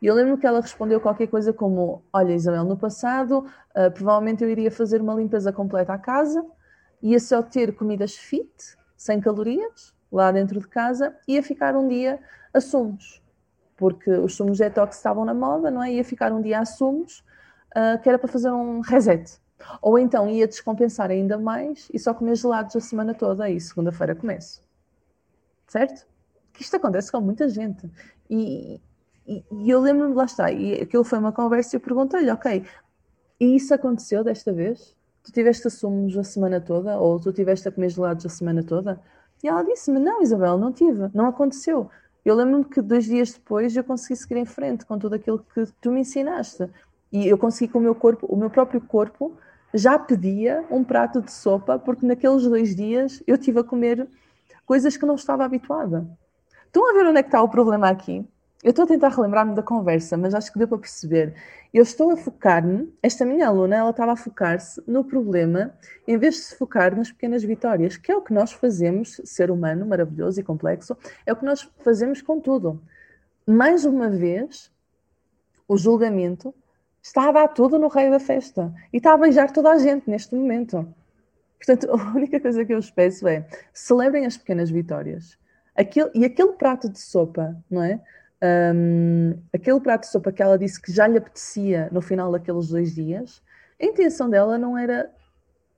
E 0.02 0.06
eu 0.06 0.14
lembro 0.16 0.36
que 0.36 0.46
ela 0.46 0.60
respondeu 0.60 1.00
qualquer 1.00 1.28
coisa 1.28 1.52
como: 1.52 2.02
Olha, 2.12 2.32
Isabel, 2.34 2.64
no 2.64 2.76
passado, 2.76 3.46
uh, 3.76 3.90
provavelmente 3.92 4.42
eu 4.42 4.50
iria 4.50 4.70
fazer 4.70 5.00
uma 5.00 5.14
limpeza 5.14 5.52
completa 5.52 5.92
à 5.92 5.98
casa, 5.98 6.44
ia 7.00 7.20
só 7.20 7.40
ter 7.40 7.72
comidas 7.76 8.16
fit, 8.16 8.50
sem 8.96 9.20
calorias, 9.20 9.94
lá 10.10 10.32
dentro 10.32 10.58
de 10.58 10.66
casa, 10.66 11.14
ia 11.28 11.42
ficar 11.42 11.76
um 11.76 11.86
dia 11.86 12.18
a 12.52 12.60
sumos, 12.60 13.22
porque 13.76 14.10
os 14.10 14.34
sumos 14.36 14.58
detox 14.58 14.96
estavam 14.96 15.24
na 15.24 15.34
moda, 15.34 15.70
não 15.70 15.82
é? 15.82 15.92
Ia 15.92 16.04
ficar 16.04 16.32
um 16.32 16.40
dia 16.40 16.60
a 16.60 16.64
sumos, 16.64 17.24
uh, 17.76 18.00
que 18.02 18.08
era 18.08 18.18
para 18.18 18.28
fazer 18.28 18.50
um 18.50 18.80
reset. 18.80 19.38
Ou 19.80 19.98
então 19.98 20.28
ia 20.28 20.46
descompensar 20.46 21.10
ainda 21.10 21.38
mais 21.38 21.88
e 21.92 21.98
só 21.98 22.12
comer 22.12 22.36
gelados 22.36 22.76
a 22.76 22.80
semana 22.80 23.14
toda 23.14 23.48
e 23.48 23.60
segunda-feira 23.60 24.14
começo. 24.14 24.62
Certo? 25.66 26.06
Que 26.52 26.62
isto 26.62 26.76
acontece 26.76 27.10
com 27.10 27.20
muita 27.20 27.48
gente. 27.48 27.90
E, 28.28 28.80
e, 29.26 29.44
e 29.50 29.70
eu 29.70 29.80
lembro-me, 29.80 30.14
lá 30.14 30.24
está, 30.24 30.50
e 30.50 30.74
aquilo 30.82 31.04
foi 31.04 31.18
uma 31.18 31.32
conversa 31.32 31.74
e 31.74 31.76
eu 31.78 31.80
perguntei-lhe, 31.80 32.30
ok, 32.30 32.64
e 33.40 33.56
isso 33.56 33.74
aconteceu 33.74 34.22
desta 34.22 34.52
vez? 34.52 34.94
Tu 35.22 35.32
tiveste 35.32 35.66
a 35.66 35.70
sumos 35.70 36.16
a 36.16 36.22
semana 36.22 36.60
toda? 36.60 36.98
Ou 36.98 37.18
tu 37.18 37.32
tiveste 37.32 37.66
a 37.68 37.72
comer 37.72 37.88
gelados 37.88 38.26
a 38.26 38.28
semana 38.28 38.62
toda? 38.62 39.00
E 39.42 39.48
ela 39.48 39.62
disse-me, 39.62 39.98
não 39.98 40.22
Isabel, 40.22 40.58
não 40.58 40.72
tive, 40.72 41.10
não 41.14 41.26
aconteceu. 41.26 41.90
Eu 42.24 42.34
lembro-me 42.34 42.64
que 42.64 42.80
dois 42.80 43.04
dias 43.04 43.32
depois 43.32 43.76
eu 43.76 43.84
consegui 43.84 44.16
seguir 44.16 44.36
em 44.36 44.46
frente 44.46 44.86
com 44.86 44.98
tudo 44.98 45.14
aquilo 45.14 45.44
que 45.54 45.66
tu 45.80 45.92
me 45.92 46.00
ensinaste. 46.00 46.68
E 47.12 47.28
eu 47.28 47.36
consegui 47.36 47.70
com 47.70 47.78
o 47.78 47.82
meu 47.82 47.94
corpo, 47.94 48.26
o 48.26 48.36
meu 48.36 48.48
próprio 48.48 48.80
corpo 48.80 49.36
já 49.74 49.98
pedia 49.98 50.64
um 50.70 50.82
prato 50.82 51.20
de 51.20 51.30
sopa, 51.30 51.78
porque 51.78 52.06
naqueles 52.06 52.44
dois 52.44 52.74
dias 52.74 53.22
eu 53.26 53.36
tive 53.36 53.60
a 53.60 53.64
comer 53.64 54.08
coisas 54.64 54.96
que 54.96 55.04
não 55.04 55.16
estava 55.16 55.44
habituada. 55.44 56.06
Estão 56.66 56.88
a 56.88 56.94
ver 56.94 57.06
onde 57.06 57.18
é 57.18 57.22
que 57.22 57.28
está 57.28 57.42
o 57.42 57.48
problema 57.48 57.88
aqui? 57.88 58.26
Eu 58.64 58.70
estou 58.70 58.86
a 58.86 58.88
tentar 58.88 59.08
relembrar-me 59.10 59.54
da 59.54 59.62
conversa, 59.62 60.16
mas 60.16 60.34
acho 60.34 60.50
que 60.50 60.58
deu 60.58 60.66
para 60.66 60.78
perceber. 60.78 61.34
Eu 61.72 61.82
estou 61.82 62.10
a 62.10 62.16
focar-me, 62.16 62.90
esta 63.02 63.22
minha 63.22 63.46
aluna, 63.46 63.76
ela 63.76 63.90
estava 63.90 64.12
a 64.12 64.16
focar-se 64.16 64.82
no 64.86 65.04
problema, 65.04 65.74
em 66.08 66.16
vez 66.16 66.36
de 66.36 66.40
se 66.40 66.56
focar 66.56 66.96
nas 66.96 67.12
pequenas 67.12 67.44
vitórias, 67.44 67.98
que 67.98 68.10
é 68.10 68.16
o 68.16 68.22
que 68.22 68.32
nós 68.32 68.52
fazemos, 68.52 69.20
ser 69.26 69.50
humano 69.50 69.84
maravilhoso 69.84 70.40
e 70.40 70.42
complexo, 70.42 70.96
é 71.26 71.32
o 71.34 71.36
que 71.36 71.44
nós 71.44 71.60
fazemos 71.80 72.22
com 72.22 72.40
tudo. 72.40 72.82
Mais 73.46 73.84
uma 73.84 74.08
vez, 74.08 74.72
o 75.68 75.76
julgamento 75.76 76.54
está 77.02 77.28
a 77.28 77.32
dar 77.32 77.48
tudo 77.48 77.78
no 77.78 77.88
rei 77.88 78.08
da 78.08 78.18
festa 78.18 78.72
e 78.90 78.96
está 78.96 79.12
a 79.12 79.18
beijar 79.18 79.52
toda 79.52 79.72
a 79.72 79.78
gente 79.78 80.08
neste 80.08 80.34
momento. 80.34 80.88
Portanto, 81.58 81.90
a 81.92 82.16
única 82.16 82.40
coisa 82.40 82.64
que 82.64 82.72
eu 82.72 82.78
os 82.78 82.90
peço 82.90 83.28
é 83.28 83.46
celebrem 83.74 84.24
as 84.24 84.38
pequenas 84.38 84.70
vitórias. 84.70 85.36
Aquele, 85.76 86.10
e 86.14 86.24
aquele 86.24 86.52
prato 86.52 86.88
de 86.88 86.98
sopa, 86.98 87.54
não 87.70 87.82
é? 87.82 88.00
Um, 88.44 89.38
aquele 89.54 89.80
prato 89.80 90.02
de 90.02 90.08
sopa 90.08 90.30
que 90.30 90.42
ela 90.42 90.58
disse 90.58 90.80
que 90.80 90.92
já 90.92 91.06
lhe 91.06 91.16
apetecia 91.16 91.88
no 91.90 92.02
final 92.02 92.30
daqueles 92.30 92.68
dois 92.68 92.94
dias, 92.94 93.42
a 93.80 93.86
intenção 93.86 94.28
dela 94.28 94.58
não 94.58 94.76
era 94.76 95.10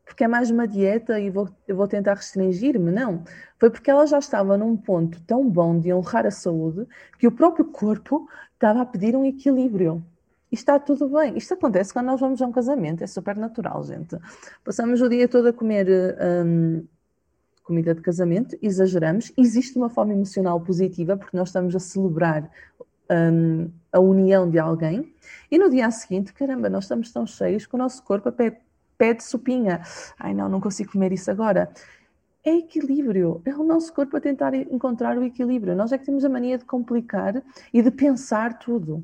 porque 0.05 0.25
é 0.25 0.29
mais 0.29 0.51
uma 0.51 0.67
dieta 0.67 1.19
e 1.19 1.29
vou, 1.31 1.49
eu 1.67 1.77
vou 1.77 1.89
tentar 1.89 2.15
restringir-me, 2.15 2.93
não. 2.93 3.25
Foi 3.59 3.71
porque 3.71 3.91
ela 3.91 4.07
já 4.07 4.19
estava 4.19 4.57
num 4.57 4.77
ponto 4.77 5.21
tão 5.23 5.49
bom 5.49 5.79
de 5.79 5.93
honrar 5.93 6.25
a 6.25 6.31
saúde 6.31 6.87
que 7.19 7.27
o 7.27 7.33
próprio 7.33 7.65
corpo 7.65 8.29
estava 8.55 8.83
a 8.83 8.87
pedir 8.87 9.17
um 9.17 9.25
equilíbrio. 9.25 10.05
E 10.51 10.55
está 10.55 10.79
tudo 10.79 11.09
bem. 11.09 11.37
Isto 11.37 11.55
acontece 11.55 11.93
quando 11.93 12.07
nós 12.07 12.21
vamos 12.21 12.41
a 12.41 12.47
um 12.47 12.53
casamento, 12.53 13.03
é 13.03 13.07
super 13.09 13.37
natural, 13.37 13.83
gente. 13.83 14.17
Passamos 14.65 15.03
o 15.03 15.09
dia 15.09 15.27
todo 15.27 15.49
a 15.49 15.53
comer 15.53 15.89
um, 16.47 16.87
comida 17.67 17.93
de 17.93 18.01
casamento, 18.01 18.57
exageramos, 18.63 19.33
existe 19.37 19.77
uma 19.77 19.91
forma 19.91 20.13
emocional 20.13 20.61
positiva, 20.61 21.17
porque 21.17 21.37
nós 21.37 21.49
estamos 21.49 21.75
a 21.75 21.81
celebrar 21.81 22.49
um, 23.11 23.69
a 23.93 23.99
união 23.99 24.49
de 24.49 24.57
alguém, 24.57 25.13
e 25.51 25.59
no 25.59 25.69
dia 25.69 25.91
seguinte, 25.91 26.33
caramba, 26.33 26.71
nós 26.71 26.85
estamos 26.85 27.13
tão 27.13 27.27
cheios 27.27 27.67
que 27.67 27.75
o 27.75 27.79
nosso 27.79 28.03
corpo 28.05 28.33
pede, 28.97 29.25
sopinha. 29.25 29.83
Ai 30.19 30.33
não, 30.33 30.49
não 30.49 30.61
consigo 30.61 30.93
comer 30.93 31.13
isso 31.13 31.29
agora. 31.31 31.69
É 32.45 32.57
equilíbrio, 32.57 33.43
é 33.45 33.55
o 33.57 33.65
nosso 33.65 33.93
corpo 33.93 34.17
a 34.17 34.21
tentar 34.21 34.55
encontrar 34.55 35.19
o 35.19 35.25
equilíbrio. 35.25 35.75
Nós 35.75 35.91
é 35.91 35.99
que 35.99 36.07
temos 36.07 36.25
a 36.25 36.29
mania 36.29 36.59
de 36.59 36.65
complicar 36.65 37.43
e 37.73 37.83
de 37.83 37.91
pensar 37.91 38.59
tudo. 38.59 39.03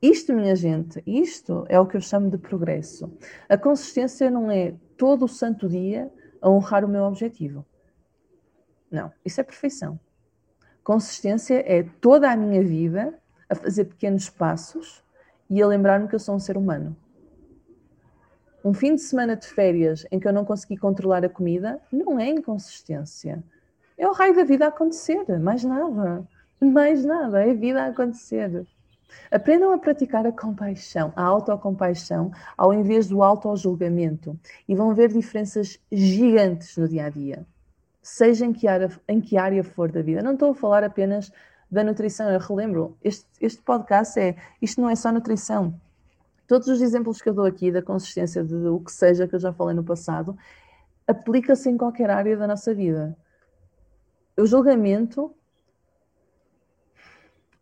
Isto, 0.00 0.32
minha 0.32 0.54
gente, 0.54 1.02
isto 1.04 1.66
é 1.68 1.78
o 1.78 1.86
que 1.86 1.96
eu 1.96 2.00
chamo 2.00 2.30
de 2.30 2.38
progresso. 2.38 3.12
A 3.48 3.58
consistência 3.58 4.30
não 4.30 4.50
é 4.50 4.74
todo 4.96 5.24
o 5.24 5.28
santo 5.28 5.68
dia 5.68 6.10
a 6.40 6.48
honrar 6.48 6.84
o 6.84 6.88
meu 6.88 7.04
objetivo. 7.04 7.64
Não, 8.90 9.12
isso 9.24 9.40
é 9.40 9.44
perfeição. 9.44 9.98
Consistência 10.82 11.62
é 11.66 11.82
toda 12.00 12.30
a 12.30 12.36
minha 12.36 12.62
vida 12.62 13.14
a 13.48 13.54
fazer 13.54 13.84
pequenos 13.84 14.28
passos 14.28 15.04
e 15.48 15.62
a 15.62 15.66
lembrar-me 15.66 16.08
que 16.08 16.14
eu 16.14 16.18
sou 16.18 16.34
um 16.34 16.40
ser 16.40 16.56
humano. 16.56 16.96
Um 18.64 18.74
fim 18.74 18.94
de 18.94 19.00
semana 19.00 19.36
de 19.36 19.46
férias 19.46 20.06
em 20.10 20.18
que 20.20 20.28
eu 20.28 20.32
não 20.32 20.44
consegui 20.44 20.76
controlar 20.76 21.24
a 21.24 21.28
comida 21.28 21.80
não 21.90 22.18
é 22.18 22.28
inconsistência. 22.28 23.42
É 23.96 24.06
o 24.06 24.12
raio 24.12 24.34
da 24.34 24.44
vida 24.44 24.66
a 24.66 24.68
acontecer, 24.68 25.24
mais 25.38 25.64
nada. 25.64 26.26
Mais 26.60 27.04
nada, 27.04 27.44
é 27.44 27.50
a 27.50 27.54
vida 27.54 27.82
a 27.82 27.86
acontecer. 27.86 28.66
Aprendam 29.30 29.72
a 29.72 29.78
praticar 29.78 30.26
a 30.26 30.32
compaixão, 30.32 31.12
a 31.16 31.22
autocompaixão, 31.22 32.30
ao 32.56 32.72
invés 32.72 33.08
do 33.08 33.22
auto-julgamento, 33.22 34.38
e 34.68 34.74
vão 34.74 34.94
ver 34.94 35.12
diferenças 35.12 35.78
gigantes 35.90 36.76
no 36.76 36.88
dia 36.88 37.06
a 37.06 37.08
dia, 37.08 37.46
seja 38.02 38.46
em 38.46 38.52
que, 38.52 38.66
área, 38.66 38.90
em 39.08 39.20
que 39.20 39.36
área 39.36 39.62
for 39.62 39.90
da 39.90 40.02
vida. 40.02 40.22
Não 40.22 40.34
estou 40.34 40.50
a 40.50 40.54
falar 40.54 40.84
apenas 40.84 41.32
da 41.70 41.84
nutrição, 41.84 42.28
eu 42.30 42.40
relembro, 42.40 42.96
este, 43.02 43.26
este 43.40 43.62
podcast 43.62 44.18
é, 44.18 44.36
isto 44.60 44.80
não 44.80 44.90
é 44.90 44.96
só 44.96 45.12
nutrição. 45.12 45.74
Todos 46.46 46.66
os 46.66 46.82
exemplos 46.82 47.22
que 47.22 47.28
eu 47.28 47.34
dou 47.34 47.44
aqui 47.44 47.70
da 47.70 47.80
consistência 47.80 48.42
de 48.42 48.54
o 48.54 48.80
que 48.80 48.90
seja 48.90 49.28
que 49.28 49.36
eu 49.36 49.38
já 49.38 49.52
falei 49.52 49.76
no 49.76 49.84
passado, 49.84 50.36
aplica-se 51.06 51.70
em 51.70 51.76
qualquer 51.76 52.10
área 52.10 52.36
da 52.36 52.46
nossa 52.46 52.74
vida. 52.74 53.16
O 54.36 54.46
julgamento 54.46 55.32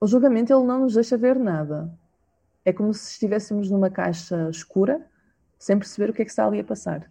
o 0.00 0.06
julgamento 0.06 0.52
ele 0.52 0.64
não 0.64 0.80
nos 0.80 0.94
deixa 0.94 1.16
ver 1.16 1.36
nada. 1.36 1.92
É 2.64 2.72
como 2.72 2.92
se 2.92 3.12
estivéssemos 3.12 3.70
numa 3.70 3.90
caixa 3.90 4.48
escura, 4.50 5.04
sem 5.58 5.78
perceber 5.78 6.10
o 6.10 6.12
que 6.12 6.22
é 6.22 6.24
que 6.24 6.30
está 6.30 6.46
ali 6.46 6.60
a 6.60 6.64
passar. 6.64 7.10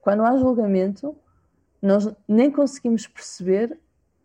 Quando 0.00 0.22
há 0.24 0.36
julgamento, 0.36 1.16
nós 1.80 2.08
nem 2.26 2.50
conseguimos 2.50 3.06
perceber 3.06 3.78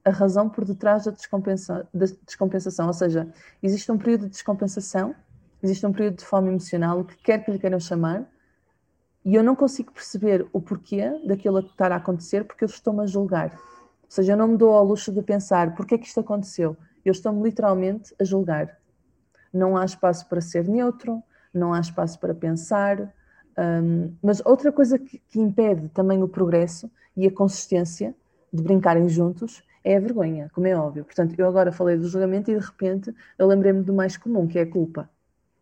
a 0.05 0.09
razão 0.09 0.47
por 0.49 0.63
detrás 0.63 1.03
da, 1.03 1.11
descompensa 1.11 1.87
da 1.93 2.05
descompensação. 2.25 2.87
Ou 2.87 2.93
seja, 2.93 3.27
existe 3.61 3.91
um 3.91 3.97
período 3.97 4.25
de 4.25 4.29
descompensação, 4.29 5.13
existe 5.61 5.85
um 5.85 5.91
período 5.91 6.17
de 6.17 6.25
fome 6.25 6.49
emocional, 6.49 6.99
o 6.99 7.05
que 7.05 7.17
quer 7.17 7.43
que 7.43 7.51
lhe 7.51 7.59
queiram 7.59 7.79
chamar, 7.79 8.25
e 9.25 9.35
eu 9.35 9.43
não 9.43 9.55
consigo 9.55 9.91
perceber 9.91 10.47
o 10.53 10.61
porquê 10.61 11.19
daquilo 11.25 11.61
que 11.61 11.71
está 11.71 11.87
a 11.87 11.97
acontecer 11.97 12.45
porque 12.45 12.63
eu 12.63 12.67
estou-me 12.67 13.01
a 13.01 13.05
julgar. 13.05 13.51
Ou 13.53 14.09
seja, 14.09 14.33
eu 14.33 14.37
não 14.37 14.47
me 14.47 14.57
dou 14.57 14.73
ao 14.73 14.85
luxo 14.85 15.11
de 15.11 15.21
pensar 15.21 15.75
porquê 15.75 15.95
é 15.95 15.97
que 15.97 16.07
isto 16.07 16.21
aconteceu. 16.21 16.77
Eu 17.03 17.12
estou-me 17.12 17.43
literalmente 17.43 18.13
a 18.19 18.23
julgar. 18.23 18.77
Não 19.53 19.77
há 19.77 19.86
espaço 19.86 20.27
para 20.27 20.41
ser 20.41 20.67
neutro, 20.67 21.23
não 21.53 21.73
há 21.73 21.79
espaço 21.79 22.19
para 22.19 22.36
pensar, 22.36 23.13
Um, 23.57 24.13
mas 24.21 24.39
outra 24.45 24.71
coisa 24.71 24.99
que, 24.99 25.17
que, 25.17 25.39
impede 25.39 25.89
também 25.89 26.21
o 26.21 26.27
progresso 26.27 26.91
e 27.15 27.25
a 27.25 27.31
consistência 27.31 28.15
de 28.53 28.62
brincarem 28.62 29.10
juntos 29.10 29.63
é 29.83 29.97
a 29.97 29.99
vergonha, 29.99 30.49
como 30.53 30.67
é 30.67 30.75
óbvio. 30.75 31.03
Portanto, 31.03 31.33
eu 31.38 31.47
agora 31.47 31.71
falei 31.71 31.97
do 31.97 32.07
julgamento 32.07 32.51
e 32.51 32.55
de 32.60 32.63
repente 32.63 33.13
eu 33.38 33.47
lembrei-me 33.47 33.81
do 33.81 33.93
mais 33.93 34.15
comum, 34.15 34.45
que 34.45 34.60
é 34.60 34.62
a 34.62 34.69
culpa. 34.69 35.10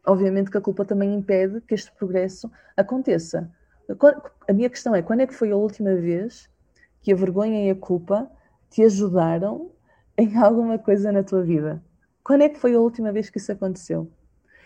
Obviamente 0.06 0.52
que 0.52 0.58
a 0.58 0.62
culpa 0.62 0.84
também 0.84 1.14
impede 1.16 1.62
que 1.62 1.74
este 1.74 1.92
progresso 1.94 2.52
aconteça. 2.76 3.50
A 4.48 4.54
minha 4.54 4.70
questão 4.70 4.94
é: 4.94 5.02
quando 5.02 5.22
é 5.22 5.28
que 5.28 5.34
foi 5.34 5.52
a 5.52 5.56
última 5.56 5.96
vez 5.96 6.50
que 7.02 7.14
a 7.14 7.16
vergonha 7.16 7.66
e 7.66 7.70
a 7.70 7.76
culpa 7.76 8.30
te 8.70 8.84
ajudaram 8.84 9.72
em 10.18 10.38
alguma 10.38 10.78
coisa 10.78 11.12
na 11.12 11.24
tua 11.24 11.44
vida? 11.44 11.82
Quando 12.24 12.42
é 12.42 12.50
que 12.50 12.60
foi 12.60 12.74
a 12.74 12.80
última 12.80 13.12
vez 13.12 13.30
que 13.30 13.38
isso 13.38 13.52
aconteceu? 13.52 14.10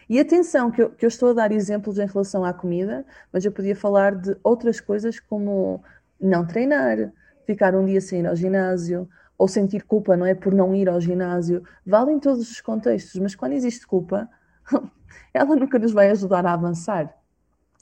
E 0.09 0.19
atenção, 0.19 0.71
que 0.71 0.81
eu, 0.81 0.89
que 0.89 1.05
eu, 1.05 1.07
estou 1.07 1.29
a 1.29 1.33
dar 1.33 1.51
exemplos 1.51 1.99
em 1.99 2.05
relação 2.07 2.43
à 2.43 2.51
comida, 2.51 3.05
mas 3.31 3.45
eu 3.45 3.51
podia 3.51 3.75
falar 3.75 4.15
de 4.15 4.35
outras 4.43 4.81
coisas 4.81 5.19
como 5.19 5.83
não 6.19 6.45
treinar, 6.47 7.12
ficar 7.45 7.75
um 7.75 7.85
dia 7.85 8.01
sem 8.01 8.21
ir 8.21 8.27
ao 8.27 8.35
ginásio, 8.35 9.07
ou 9.38 9.47
sentir 9.47 9.83
culpa, 9.83 10.17
não 10.17 10.25
é? 10.25 10.33
Por 10.33 10.53
não 10.53 10.75
ir 10.75 10.89
ao 10.89 10.99
ginásio. 10.99 11.63
Vale 11.85 12.12
em 12.12 12.19
todos 12.19 12.51
os 12.51 12.59
contextos, 12.59 13.21
mas 13.21 13.35
quando 13.35 13.53
existe 13.53 13.85
culpa, 13.85 14.27
ela 15.33 15.55
nunca 15.55 15.77
nos 15.77 15.91
vai 15.91 16.09
ajudar 16.09 16.45
a 16.45 16.53
avançar. 16.53 17.13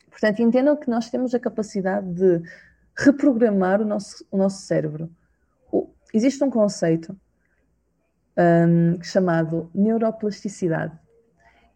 Portanto, 0.10 0.42
entendam 0.42 0.76
que 0.76 0.90
nós 0.90 1.10
temos 1.10 1.34
a 1.34 1.40
capacidade 1.40 2.12
de 2.14 2.42
reprogramar 2.96 3.82
o 3.82 3.86
nosso, 3.86 4.26
o 4.30 4.38
nosso 4.38 4.64
cérebro. 4.64 5.10
O, 5.72 5.90
existe 6.14 6.44
um 6.44 6.50
conceito 6.50 7.16
um, 8.38 9.02
chamado 9.04 9.70
neuroplasticidade 9.74 10.98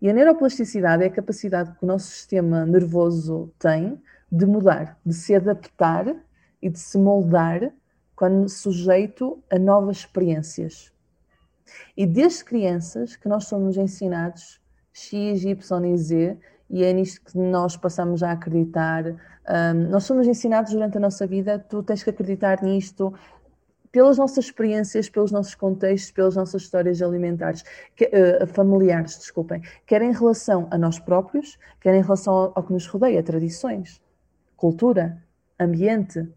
e 0.02 0.10
a 0.10 0.13
neuroplasticidade 0.13 1.04
é 1.04 1.08
a 1.08 1.12
capacidade 1.12 1.78
que 1.78 1.84
o 1.84 1.88
nosso 1.88 2.08
sistema 2.08 2.65
nervoso 2.65 3.54
tem 3.60 4.02
de 4.32 4.47
mudar, 4.47 4.97
de 5.06 5.13
se 5.13 5.36
adaptar 5.36 6.15
e 6.60 6.69
de 6.69 6.80
se 6.80 6.97
moldar 6.97 7.71
quando 8.15 8.50
sujeito 8.50 9.43
a 9.52 9.60
novas 9.60 9.97
experiências. 9.97 10.91
E 11.95 12.08
desde 12.08 12.43
crianças 12.43 13.15
que 13.15 13.30
nós 13.30 13.45
somos 13.45 13.78
ensinados 13.78 14.60
X, 14.91 15.43
Y 15.43 15.86
e 15.86 15.97
Z, 15.97 16.38
e 16.67 16.84
é 16.84 16.91
nisto 16.93 17.21
que 17.24 17.38
nós 17.38 17.78
passamos 17.78 18.24
a 18.24 18.32
acreditar. 18.32 19.06
Um, 19.08 19.89
nós 19.89 20.04
somos 20.06 20.26
ensinados 20.26 20.71
durante 20.71 20.97
a 20.97 21.00
nossa 21.00 21.28
vida, 21.28 21.60
tu 21.60 21.84
tens 21.84 22.04
que 22.04 22.10
acreditar 22.10 22.63
nisto, 22.63 23.13
pelas 23.91 24.17
nossas 24.17 24.45
experiências, 24.45 25.10
pelos 25.10 25.32
nossos 25.32 25.54
contextos, 25.54 26.12
pelas 26.12 26.36
nossas 26.36 26.63
histórias 26.63 27.01
alimentares, 27.01 27.63
que, 27.95 28.06
uh, 28.06 28.47
familiares, 28.47 29.17
desculpem, 29.17 29.62
quer 29.86 30.01
em 30.01 30.13
relação 30.13 30.67
a 30.71 30.77
nós 30.77 30.97
próprios, 30.97 31.60
quer 31.80 31.93
em 31.93 32.01
relação 32.01 32.34
ao, 32.34 32.54
ao 32.56 32.63
que 32.63 32.73
nos 32.73 32.88
rodeia, 32.88 33.21
tradições, 33.21 34.01
cultura, 34.56 35.21
ambiente. 35.60 36.27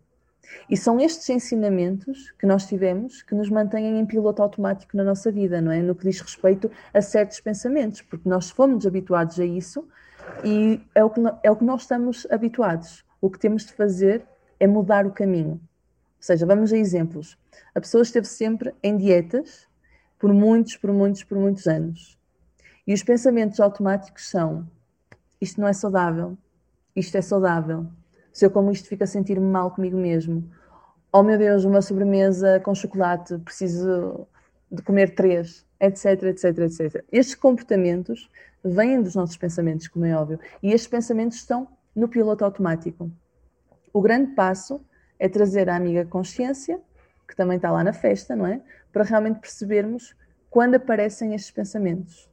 E 0.68 0.76
são 0.76 1.00
estes 1.00 1.28
ensinamentos 1.30 2.32
que 2.32 2.46
nós 2.46 2.66
tivemos 2.66 3.22
que 3.22 3.34
nos 3.34 3.48
mantêm 3.48 3.98
em 3.98 4.04
piloto 4.04 4.42
automático 4.42 4.96
na 4.96 5.04
nossa 5.04 5.30
vida, 5.32 5.60
não 5.60 5.72
é? 5.72 5.80
No 5.80 5.94
que 5.94 6.04
diz 6.04 6.20
respeito 6.20 6.70
a 6.92 7.00
certos 7.00 7.40
pensamentos, 7.40 8.02
porque 8.02 8.28
nós 8.28 8.50
fomos 8.50 8.86
habituados 8.86 9.40
a 9.40 9.44
isso 9.44 9.88
e 10.44 10.80
é 10.94 11.02
o 11.02 11.08
que, 11.08 11.20
é 11.42 11.50
o 11.50 11.56
que 11.56 11.64
nós 11.64 11.82
estamos 11.82 12.26
habituados. 12.30 13.04
O 13.20 13.30
que 13.30 13.38
temos 13.38 13.64
de 13.64 13.72
fazer 13.72 14.22
é 14.60 14.66
mudar 14.66 15.06
o 15.06 15.12
caminho 15.12 15.60
seja, 16.24 16.46
vamos 16.46 16.72
a 16.72 16.76
exemplos. 16.76 17.38
A 17.74 17.80
pessoa 17.80 18.02
esteve 18.02 18.26
sempre 18.26 18.74
em 18.82 18.96
dietas 18.96 19.68
por 20.18 20.32
muitos, 20.32 20.76
por 20.76 20.92
muitos, 20.92 21.22
por 21.22 21.38
muitos 21.38 21.66
anos. 21.66 22.18
E 22.86 22.94
os 22.94 23.02
pensamentos 23.02 23.60
automáticos 23.60 24.30
são: 24.30 24.66
isto 25.40 25.60
não 25.60 25.68
é 25.68 25.72
saudável, 25.72 26.36
isto 26.96 27.16
é 27.16 27.20
saudável. 27.20 27.86
Se 28.32 28.46
eu 28.46 28.50
como 28.50 28.70
isto, 28.70 28.88
fico 28.88 29.04
a 29.04 29.06
sentir-me 29.06 29.46
mal 29.46 29.70
comigo 29.70 29.96
mesmo. 29.96 30.50
Oh 31.12 31.22
meu 31.22 31.38
Deus, 31.38 31.64
uma 31.64 31.82
sobremesa 31.82 32.58
com 32.60 32.74
chocolate, 32.74 33.38
preciso 33.38 34.26
de 34.70 34.82
comer 34.82 35.14
três, 35.14 35.64
etc, 35.78 36.24
etc, 36.24 36.58
etc. 36.58 37.04
Estes 37.12 37.34
comportamentos 37.34 38.28
vêm 38.64 39.00
dos 39.00 39.14
nossos 39.14 39.36
pensamentos, 39.36 39.88
como 39.88 40.04
é 40.06 40.16
óbvio, 40.16 40.40
e 40.62 40.72
estes 40.72 40.88
pensamentos 40.88 41.36
estão 41.36 41.68
no 41.94 42.08
piloto 42.08 42.44
automático. 42.44 43.10
O 43.92 44.00
grande 44.00 44.34
passo 44.34 44.80
é 45.18 45.28
trazer 45.28 45.68
a 45.68 45.76
amiga 45.76 46.04
consciência, 46.04 46.80
que 47.26 47.36
também 47.36 47.56
está 47.56 47.70
lá 47.70 47.82
na 47.82 47.92
festa, 47.92 48.36
não 48.36 48.46
é? 48.46 48.60
Para 48.92 49.04
realmente 49.04 49.40
percebermos 49.40 50.14
quando 50.50 50.74
aparecem 50.74 51.34
estes 51.34 51.50
pensamentos. 51.50 52.28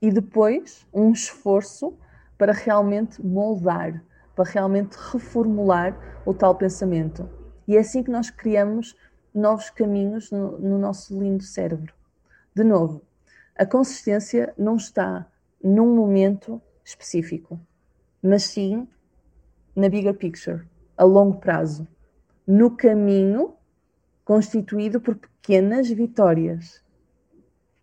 E 0.00 0.10
depois, 0.10 0.86
um 0.92 1.12
esforço 1.12 1.96
para 2.36 2.52
realmente 2.52 3.24
moldar, 3.24 4.02
para 4.34 4.48
realmente 4.48 4.94
reformular 4.94 5.96
o 6.24 6.32
tal 6.32 6.54
pensamento. 6.54 7.28
E 7.66 7.76
é 7.76 7.80
assim 7.80 8.02
que 8.02 8.10
nós 8.10 8.30
criamos 8.30 8.96
novos 9.34 9.70
caminhos 9.70 10.30
no, 10.30 10.58
no 10.58 10.78
nosso 10.78 11.18
lindo 11.20 11.42
cérebro. 11.42 11.92
De 12.54 12.64
novo, 12.64 13.02
a 13.56 13.66
consistência 13.66 14.54
não 14.56 14.76
está 14.76 15.26
num 15.62 15.94
momento 15.94 16.62
específico, 16.84 17.60
mas 18.22 18.44
sim 18.44 18.88
na 19.74 19.88
bigger 19.88 20.14
picture 20.14 20.64
a 20.98 21.04
longo 21.04 21.38
prazo, 21.38 21.86
no 22.46 22.76
caminho 22.76 23.54
constituído 24.24 25.00
por 25.00 25.14
pequenas 25.14 25.88
vitórias. 25.88 26.82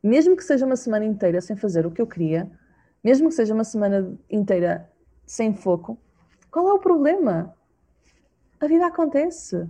Mesmo 0.03 0.35
que 0.35 0.43
seja 0.43 0.65
uma 0.65 0.75
semana 0.75 1.05
inteira 1.05 1.41
sem 1.41 1.55
fazer 1.55 1.85
o 1.85 1.91
que 1.91 2.01
eu 2.01 2.05
queria, 2.05 2.51
mesmo 3.03 3.29
que 3.29 3.35
seja 3.35 3.53
uma 3.53 3.63
semana 3.63 4.15
inteira 4.29 4.87
sem 5.25 5.55
foco, 5.55 5.97
qual 6.51 6.69
é 6.69 6.73
o 6.73 6.79
problema? 6.79 7.55
A 8.59 8.67
vida 8.67 8.85
acontece. 8.85 9.67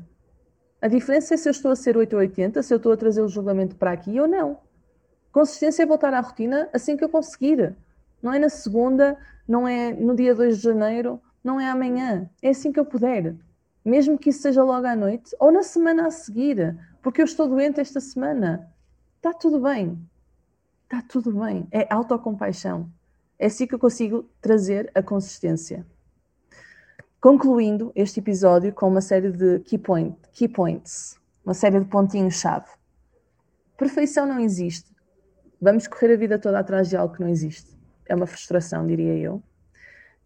A 0.81 0.87
diferença 0.87 1.33
é 1.33 1.37
se 1.37 1.47
eu 1.47 1.51
estou 1.51 1.71
a 1.71 1.75
ser 1.75 1.95
8 1.95 2.13
ou 2.13 2.19
80, 2.19 2.61
se 2.61 2.73
eu 2.73 2.77
estou 2.77 2.91
a 2.91 2.97
trazer 2.97 3.21
o 3.21 3.27
julgamento 3.27 3.75
para 3.75 3.91
aqui 3.91 4.19
ou 4.19 4.27
não. 4.27 4.57
Consistência 5.31 5.83
é 5.83 5.85
voltar 5.85 6.13
à 6.13 6.19
rotina 6.19 6.69
assim 6.73 6.97
que 6.97 7.03
eu 7.03 7.09
conseguir. 7.09 7.75
Não 8.21 8.33
é 8.33 8.39
na 8.39 8.49
segunda, 8.49 9.17
não 9.47 9.67
é 9.67 9.93
no 9.93 10.15
dia 10.15 10.35
2 10.35 10.57
de 10.57 10.63
janeiro, 10.63 11.21
não 11.45 11.59
é 11.59 11.69
amanhã, 11.69 12.27
é 12.41 12.49
assim 12.49 12.71
que 12.71 12.79
eu 12.79 12.85
puder. 12.85 13.35
Mesmo 13.85 14.17
que 14.17 14.31
isso 14.31 14.41
seja 14.41 14.63
logo 14.63 14.87
à 14.87 14.95
noite 14.95 15.35
ou 15.39 15.51
na 15.51 15.61
semana 15.61 16.07
a 16.07 16.11
seguir, 16.11 16.75
porque 17.03 17.21
eu 17.21 17.25
estou 17.25 17.47
doente 17.47 17.79
esta 17.79 18.01
semana. 18.01 18.67
Está 19.17 19.31
tudo 19.31 19.59
bem. 19.59 19.95
Está 20.85 21.03
tudo 21.03 21.31
bem. 21.39 21.67
É 21.71 21.85
autocompaixão. 21.93 22.89
É 23.37 23.45
assim 23.45 23.67
que 23.67 23.75
eu 23.75 23.79
consigo 23.79 24.27
trazer 24.41 24.91
a 24.95 25.03
consistência. 25.03 25.85
Concluindo 27.21 27.91
este 27.95 28.19
episódio 28.19 28.73
com 28.73 28.87
uma 28.87 29.01
série 29.01 29.31
de 29.31 29.59
key, 29.59 29.77
point, 29.77 30.17
key 30.33 30.47
points, 30.47 31.19
uma 31.45 31.53
série 31.53 31.79
de 31.79 31.85
pontinhos-chave. 31.85 32.71
Perfeição 33.77 34.25
não 34.25 34.39
existe. 34.39 34.91
Vamos 35.61 35.87
correr 35.87 36.13
a 36.13 36.17
vida 36.17 36.39
toda 36.39 36.57
atrás 36.57 36.89
de 36.89 36.97
algo 36.97 37.13
que 37.13 37.21
não 37.21 37.29
existe. 37.29 37.69
É 38.07 38.15
uma 38.15 38.25
frustração, 38.25 38.87
diria 38.87 39.15
eu. 39.15 39.43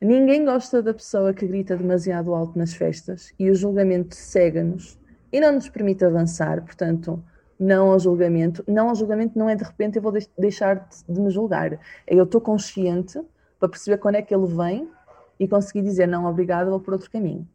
Ninguém 0.02 0.46
gosta 0.46 0.82
da 0.82 0.94
pessoa 0.94 1.34
que 1.34 1.46
grita 1.46 1.76
demasiado 1.76 2.34
alto 2.34 2.58
nas 2.58 2.74
festas 2.74 3.34
e 3.38 3.50
o 3.50 3.56
julgamento 3.56 4.16
cega-nos 4.16 4.98
e 5.32 5.42
não 5.42 5.52
nos 5.52 5.68
permite 5.68 6.06
avançar. 6.06 6.64
Portanto, 6.64 7.22
não 7.60 7.92
ao 7.92 8.00
julgamento. 8.00 8.64
Não 8.66 8.88
ao 8.88 8.96
julgamento 8.96 9.38
não 9.38 9.50
é 9.50 9.56
de 9.56 9.64
repente 9.64 9.98
eu 9.98 10.02
vou 10.02 10.14
deixar 10.38 10.88
de 11.08 11.20
me 11.20 11.30
julgar. 11.30 11.78
Eu 12.08 12.24
estou 12.24 12.40
consciente 12.40 13.22
para 13.60 13.68
perceber 13.68 13.98
quando 13.98 14.16
é 14.16 14.22
que 14.22 14.34
ele 14.34 14.48
vem 14.48 14.90
e 15.38 15.48
conseguir 15.48 15.82
dizer 15.82 16.08
não, 16.08 16.26
obrigado, 16.26 16.70
vou 16.70 16.80
por 16.80 16.94
outro 16.94 17.12
caminho. 17.12 17.46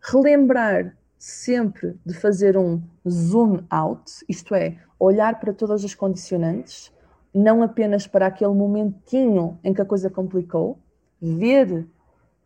Relembrar 0.00 0.96
sempre 1.16 1.96
de 2.04 2.14
fazer 2.14 2.56
um 2.56 2.82
zoom 3.08 3.60
out, 3.70 4.24
isto 4.28 4.54
é, 4.54 4.76
olhar 4.98 5.38
para 5.38 5.52
todas 5.52 5.84
as 5.84 5.94
condicionantes, 5.94 6.92
não 7.32 7.62
apenas 7.62 8.06
para 8.06 8.26
aquele 8.26 8.54
momentinho 8.54 9.58
em 9.62 9.72
que 9.72 9.80
a 9.80 9.84
coisa 9.84 10.10
complicou, 10.10 10.78
ver 11.20 11.86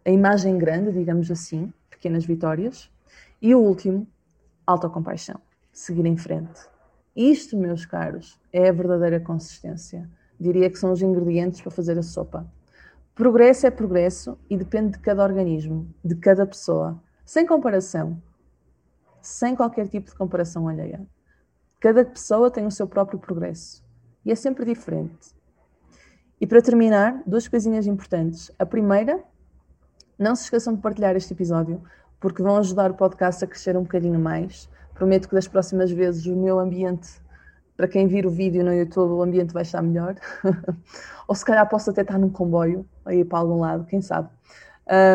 a 0.05 0.11
imagem 0.11 0.59
grande, 0.59 0.93
digamos 0.93 1.31
assim, 1.31 1.73
pequenas 1.89 2.25
vitórias. 2.25 2.91
E 3.41 3.55
o 3.55 3.61
último, 3.61 4.07
autocompaixão, 4.67 5.41
seguir 5.73 6.07
em 6.07 6.17
frente. 6.17 6.61
Isto, 7.15 7.57
meus 7.57 7.85
caros, 7.85 8.39
é 8.53 8.69
a 8.69 8.73
verdadeira 8.73 9.21
consistência. 9.21 10.09
Diria 10.39 10.71
que 10.71 10.79
são 10.79 10.93
os 10.93 11.03
ingredientes 11.03 11.61
para 11.61 11.71
fazer 11.71 11.99
a 11.99 12.03
sopa. 12.03 12.47
Progresso 13.15 13.67
é 13.67 13.71
progresso 13.71 14.39
e 14.49 14.57
depende 14.57 14.93
de 14.93 14.99
cada 15.01 15.23
organismo, 15.23 15.87
de 16.03 16.15
cada 16.15 16.47
pessoa, 16.47 16.99
sem 17.25 17.47
comparação, 17.47 18.21
sem 19.21 19.55
qualquer 19.55 19.89
tipo 19.89 20.11
de 20.11 20.17
comparação 20.17 20.67
alheia. 20.67 21.07
Cada 21.79 22.05
pessoa 22.05 22.51
tem 22.51 22.65
o 22.65 22.71
seu 22.71 22.87
próprio 22.87 23.19
progresso 23.19 23.85
e 24.25 24.33
é 24.33 24.35
sempre 24.35 24.65
diferente. 24.65 25.35
E 26.43 26.47
para 26.47 26.61
terminar, 26.61 27.23
duas 27.25 27.47
coisinhas 27.47 27.87
importantes. 27.87 28.51
A 28.59 28.67
primeira, 28.67 29.23
não 30.19 30.35
se 30.35 30.43
esqueçam 30.43 30.75
de 30.75 30.81
partilhar 30.83 31.15
este 31.15 31.33
episódio, 31.33 31.81
porque 32.19 32.43
vão 32.43 32.57
ajudar 32.57 32.91
o 32.91 32.95
podcast 32.95 33.45
a 33.45 33.47
crescer 33.47 33.77
um 33.77 33.83
bocadinho 33.83 34.19
mais. 34.19 34.69
Prometo 34.93 35.29
que 35.29 35.37
das 35.37 35.47
próximas 35.47 35.93
vezes 35.93 36.27
o 36.27 36.35
meu 36.35 36.59
ambiente, 36.59 37.11
para 37.77 37.87
quem 37.87 38.09
vir 38.09 38.27
o 38.27 38.31
vídeo 38.31 38.65
no 38.65 38.75
YouTube, 38.75 39.13
o 39.13 39.23
ambiente 39.23 39.55
vai 39.55 39.63
estar 39.63 39.81
melhor. 39.83 40.17
Ou 41.29 41.35
se 41.37 41.45
calhar 41.45 41.69
posso 41.69 41.91
até 41.91 42.03
estar 42.03 42.19
num 42.19 42.29
comboio, 42.29 42.85
aí 43.07 43.25
para 43.25 43.39
algum 43.39 43.61
lado, 43.61 43.85
quem 43.85 44.03
sabe. 44.03 44.29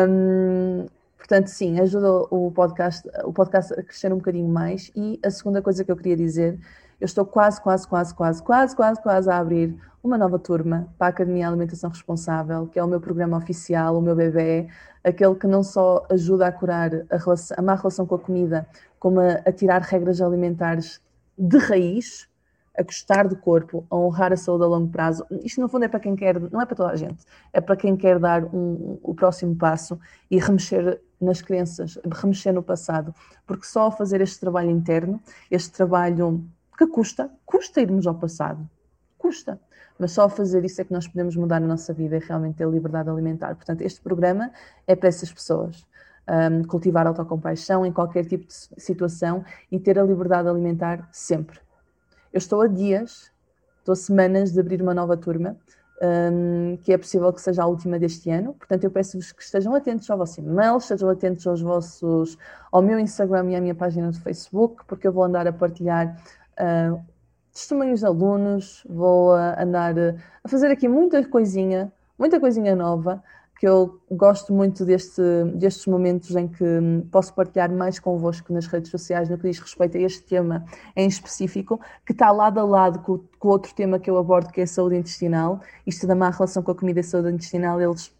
Um, 0.08 0.86
portanto, 1.18 1.48
sim, 1.48 1.78
ajuda 1.78 2.10
o 2.30 2.50
podcast, 2.52 3.06
o 3.22 3.34
podcast 3.34 3.74
a 3.74 3.82
crescer 3.82 4.10
um 4.14 4.16
bocadinho 4.16 4.48
mais. 4.48 4.90
E 4.96 5.20
a 5.22 5.30
segunda 5.30 5.60
coisa 5.60 5.84
que 5.84 5.92
eu 5.92 5.96
queria 5.96 6.16
dizer, 6.16 6.58
eu 6.98 7.04
estou 7.04 7.26
quase, 7.26 7.60
quase, 7.60 7.86
quase, 7.86 8.14
quase, 8.14 8.42
quase, 8.42 8.74
quase, 8.74 9.02
quase 9.02 9.30
a 9.30 9.36
abrir 9.36 9.78
uma 10.08 10.16
nova 10.16 10.38
turma 10.38 10.88
para 10.96 11.08
a 11.08 11.10
Academia 11.10 11.46
Alimentação 11.46 11.90
Responsável, 11.90 12.66
que 12.66 12.78
é 12.78 12.82
o 12.82 12.88
meu 12.88 12.98
programa 12.98 13.36
oficial, 13.36 13.98
o 13.98 14.00
meu 14.00 14.16
bebê, 14.16 14.66
aquele 15.04 15.34
que 15.34 15.46
não 15.46 15.62
só 15.62 16.06
ajuda 16.10 16.46
a 16.46 16.52
curar 16.52 16.90
a, 17.10 17.16
relação, 17.18 17.56
a 17.58 17.62
má 17.62 17.74
relação 17.74 18.06
com 18.06 18.14
a 18.14 18.18
comida, 18.18 18.66
como 18.98 19.20
a, 19.20 19.32
a 19.44 19.52
tirar 19.52 19.82
regras 19.82 20.22
alimentares 20.22 20.98
de 21.36 21.58
raiz, 21.58 22.26
a 22.76 22.82
gostar 22.82 23.28
do 23.28 23.36
corpo, 23.36 23.86
a 23.90 23.96
honrar 23.96 24.32
a 24.32 24.36
saúde 24.36 24.64
a 24.64 24.66
longo 24.66 24.88
prazo. 24.88 25.26
Isto, 25.44 25.60
no 25.60 25.68
fundo, 25.68 25.84
é 25.84 25.88
para 25.88 26.00
quem 26.00 26.16
quer, 26.16 26.40
não 26.40 26.60
é 26.60 26.64
para 26.64 26.76
toda 26.76 26.90
a 26.90 26.96
gente, 26.96 27.22
é 27.52 27.60
para 27.60 27.76
quem 27.76 27.94
quer 27.94 28.18
dar 28.18 28.44
um, 28.44 28.98
o 29.02 29.14
próximo 29.14 29.54
passo 29.56 30.00
e 30.30 30.38
remexer 30.38 31.02
nas 31.20 31.42
crenças, 31.42 31.98
remexer 32.10 32.54
no 32.54 32.62
passado. 32.62 33.14
Porque 33.46 33.66
só 33.66 33.90
fazer 33.90 34.22
este 34.22 34.40
trabalho 34.40 34.70
interno, 34.70 35.20
este 35.50 35.70
trabalho 35.70 36.42
que 36.78 36.86
custa, 36.86 37.30
custa 37.44 37.82
irmos 37.82 38.06
ao 38.06 38.14
passado, 38.14 38.66
custa. 39.18 39.60
Mas 39.98 40.12
só 40.12 40.28
fazer 40.28 40.64
isso 40.64 40.80
é 40.80 40.84
que 40.84 40.92
nós 40.92 41.08
podemos 41.08 41.34
mudar 41.36 41.56
a 41.56 41.60
nossa 41.60 41.92
vida 41.92 42.16
e 42.16 42.20
realmente 42.20 42.56
ter 42.56 42.68
liberdade 42.68 43.08
alimentar. 43.10 43.54
Portanto, 43.54 43.82
este 43.82 44.00
programa 44.00 44.50
é 44.86 44.94
para 44.94 45.08
essas 45.08 45.32
pessoas. 45.32 45.86
Um, 46.28 46.62
cultivar 46.62 47.06
autocompaixão 47.06 47.86
em 47.86 47.92
qualquer 47.92 48.26
tipo 48.26 48.46
de 48.46 48.52
situação 48.52 49.42
e 49.72 49.80
ter 49.80 49.98
a 49.98 50.02
liberdade 50.02 50.46
alimentar 50.46 51.08
sempre 51.10 51.58
eu 52.32 52.38
estou 52.38 52.60
a 52.60 52.66
dias, 52.66 53.30
estou 53.78 53.92
a 53.92 53.96
semanas 53.96 54.52
de 54.52 54.60
abrir 54.60 54.82
uma 54.82 54.94
nova 54.94 55.16
turma, 55.16 55.56
um, 56.00 56.76
que 56.82 56.92
é 56.92 56.98
possível 56.98 57.32
que 57.32 57.40
seja 57.40 57.62
a 57.62 57.66
última 57.66 57.98
deste 57.98 58.30
ano. 58.30 58.54
Portanto, 58.54 58.84
eu 58.84 58.90
peço-vos 58.90 59.32
que 59.32 59.42
estejam 59.42 59.74
atentos 59.74 60.08
ao 60.10 60.18
vosso 60.18 60.40
e-mail, 60.40 60.76
estejam 60.76 61.08
atentos 61.08 61.46
aos 61.46 61.60
vossos, 61.60 62.38
ao 62.70 62.82
meu 62.82 62.98
Instagram 62.98 63.50
e 63.50 63.56
à 63.56 63.60
minha 63.60 63.74
página 63.74 64.10
do 64.10 64.20
Facebook, 64.20 64.84
porque 64.86 65.08
eu 65.08 65.12
vou 65.12 65.24
andar 65.24 65.46
a 65.46 65.52
partilhar 65.52 66.16
uh, 66.60 67.00
testemunhos 67.58 68.00
de 68.00 68.06
alunos, 68.06 68.84
vou 68.88 69.32
andar 69.32 69.94
a 70.44 70.48
fazer 70.48 70.70
aqui 70.70 70.88
muita 70.88 71.26
coisinha, 71.26 71.92
muita 72.18 72.38
coisinha 72.38 72.74
nova 72.74 73.22
que 73.58 73.66
eu 73.66 74.00
gosto 74.08 74.52
muito 74.52 74.84
deste, 74.84 75.20
destes 75.56 75.86
momentos 75.86 76.34
em 76.36 76.46
que 76.46 76.64
posso 77.10 77.34
partilhar 77.34 77.70
mais 77.72 77.98
convosco 77.98 78.52
nas 78.52 78.66
redes 78.66 78.88
sociais 78.88 79.28
no 79.28 79.36
que 79.36 79.48
diz 79.48 79.58
respeito 79.58 79.96
a 79.96 80.00
este 80.00 80.22
tema 80.22 80.64
em 80.94 81.08
específico, 81.08 81.80
que 82.06 82.12
está 82.12 82.30
lado 82.30 82.60
a 82.60 82.64
lado 82.64 83.00
com, 83.00 83.18
com 83.36 83.48
outro 83.48 83.74
tema 83.74 83.98
que 83.98 84.08
eu 84.08 84.16
abordo, 84.16 84.52
que 84.52 84.60
é 84.60 84.64
a 84.64 84.66
saúde 84.66 84.96
intestinal. 84.96 85.60
Isto 85.84 86.06
da 86.06 86.14
má 86.14 86.30
relação 86.30 86.62
com 86.62 86.70
a 86.70 86.74
comida 86.74 87.00
e 87.00 87.02
a 87.02 87.04
saúde 87.04 87.32
intestinal, 87.32 87.80
eles 87.80 88.14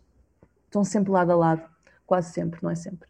estão 0.64 0.82
sempre 0.82 1.12
lado 1.12 1.30
a 1.30 1.36
lado, 1.36 1.62
quase 2.04 2.32
sempre, 2.32 2.58
não 2.60 2.70
é 2.70 2.74
sempre. 2.74 3.08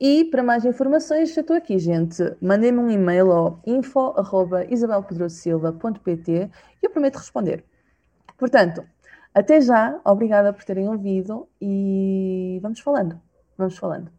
E 0.00 0.24
para 0.26 0.42
mais 0.42 0.64
informações, 0.64 1.36
eu 1.36 1.42
estou 1.42 1.56
aqui, 1.56 1.78
gente. 1.78 2.22
Mandem-me 2.40 2.78
um 2.78 2.90
e-mail 2.90 3.30
ao 3.32 3.60
info.isabelpedrosilva.pt 3.66 6.32
e 6.32 6.50
eu 6.86 6.90
prometo 6.90 7.16
responder. 7.16 7.64
Portanto, 8.36 8.84
até 9.32 9.60
já, 9.60 10.00
obrigada 10.04 10.52
por 10.52 10.64
terem 10.64 10.88
ouvido 10.88 11.48
e 11.60 12.58
vamos 12.62 12.80
falando, 12.80 13.20
vamos 13.56 13.78
falando. 13.78 14.10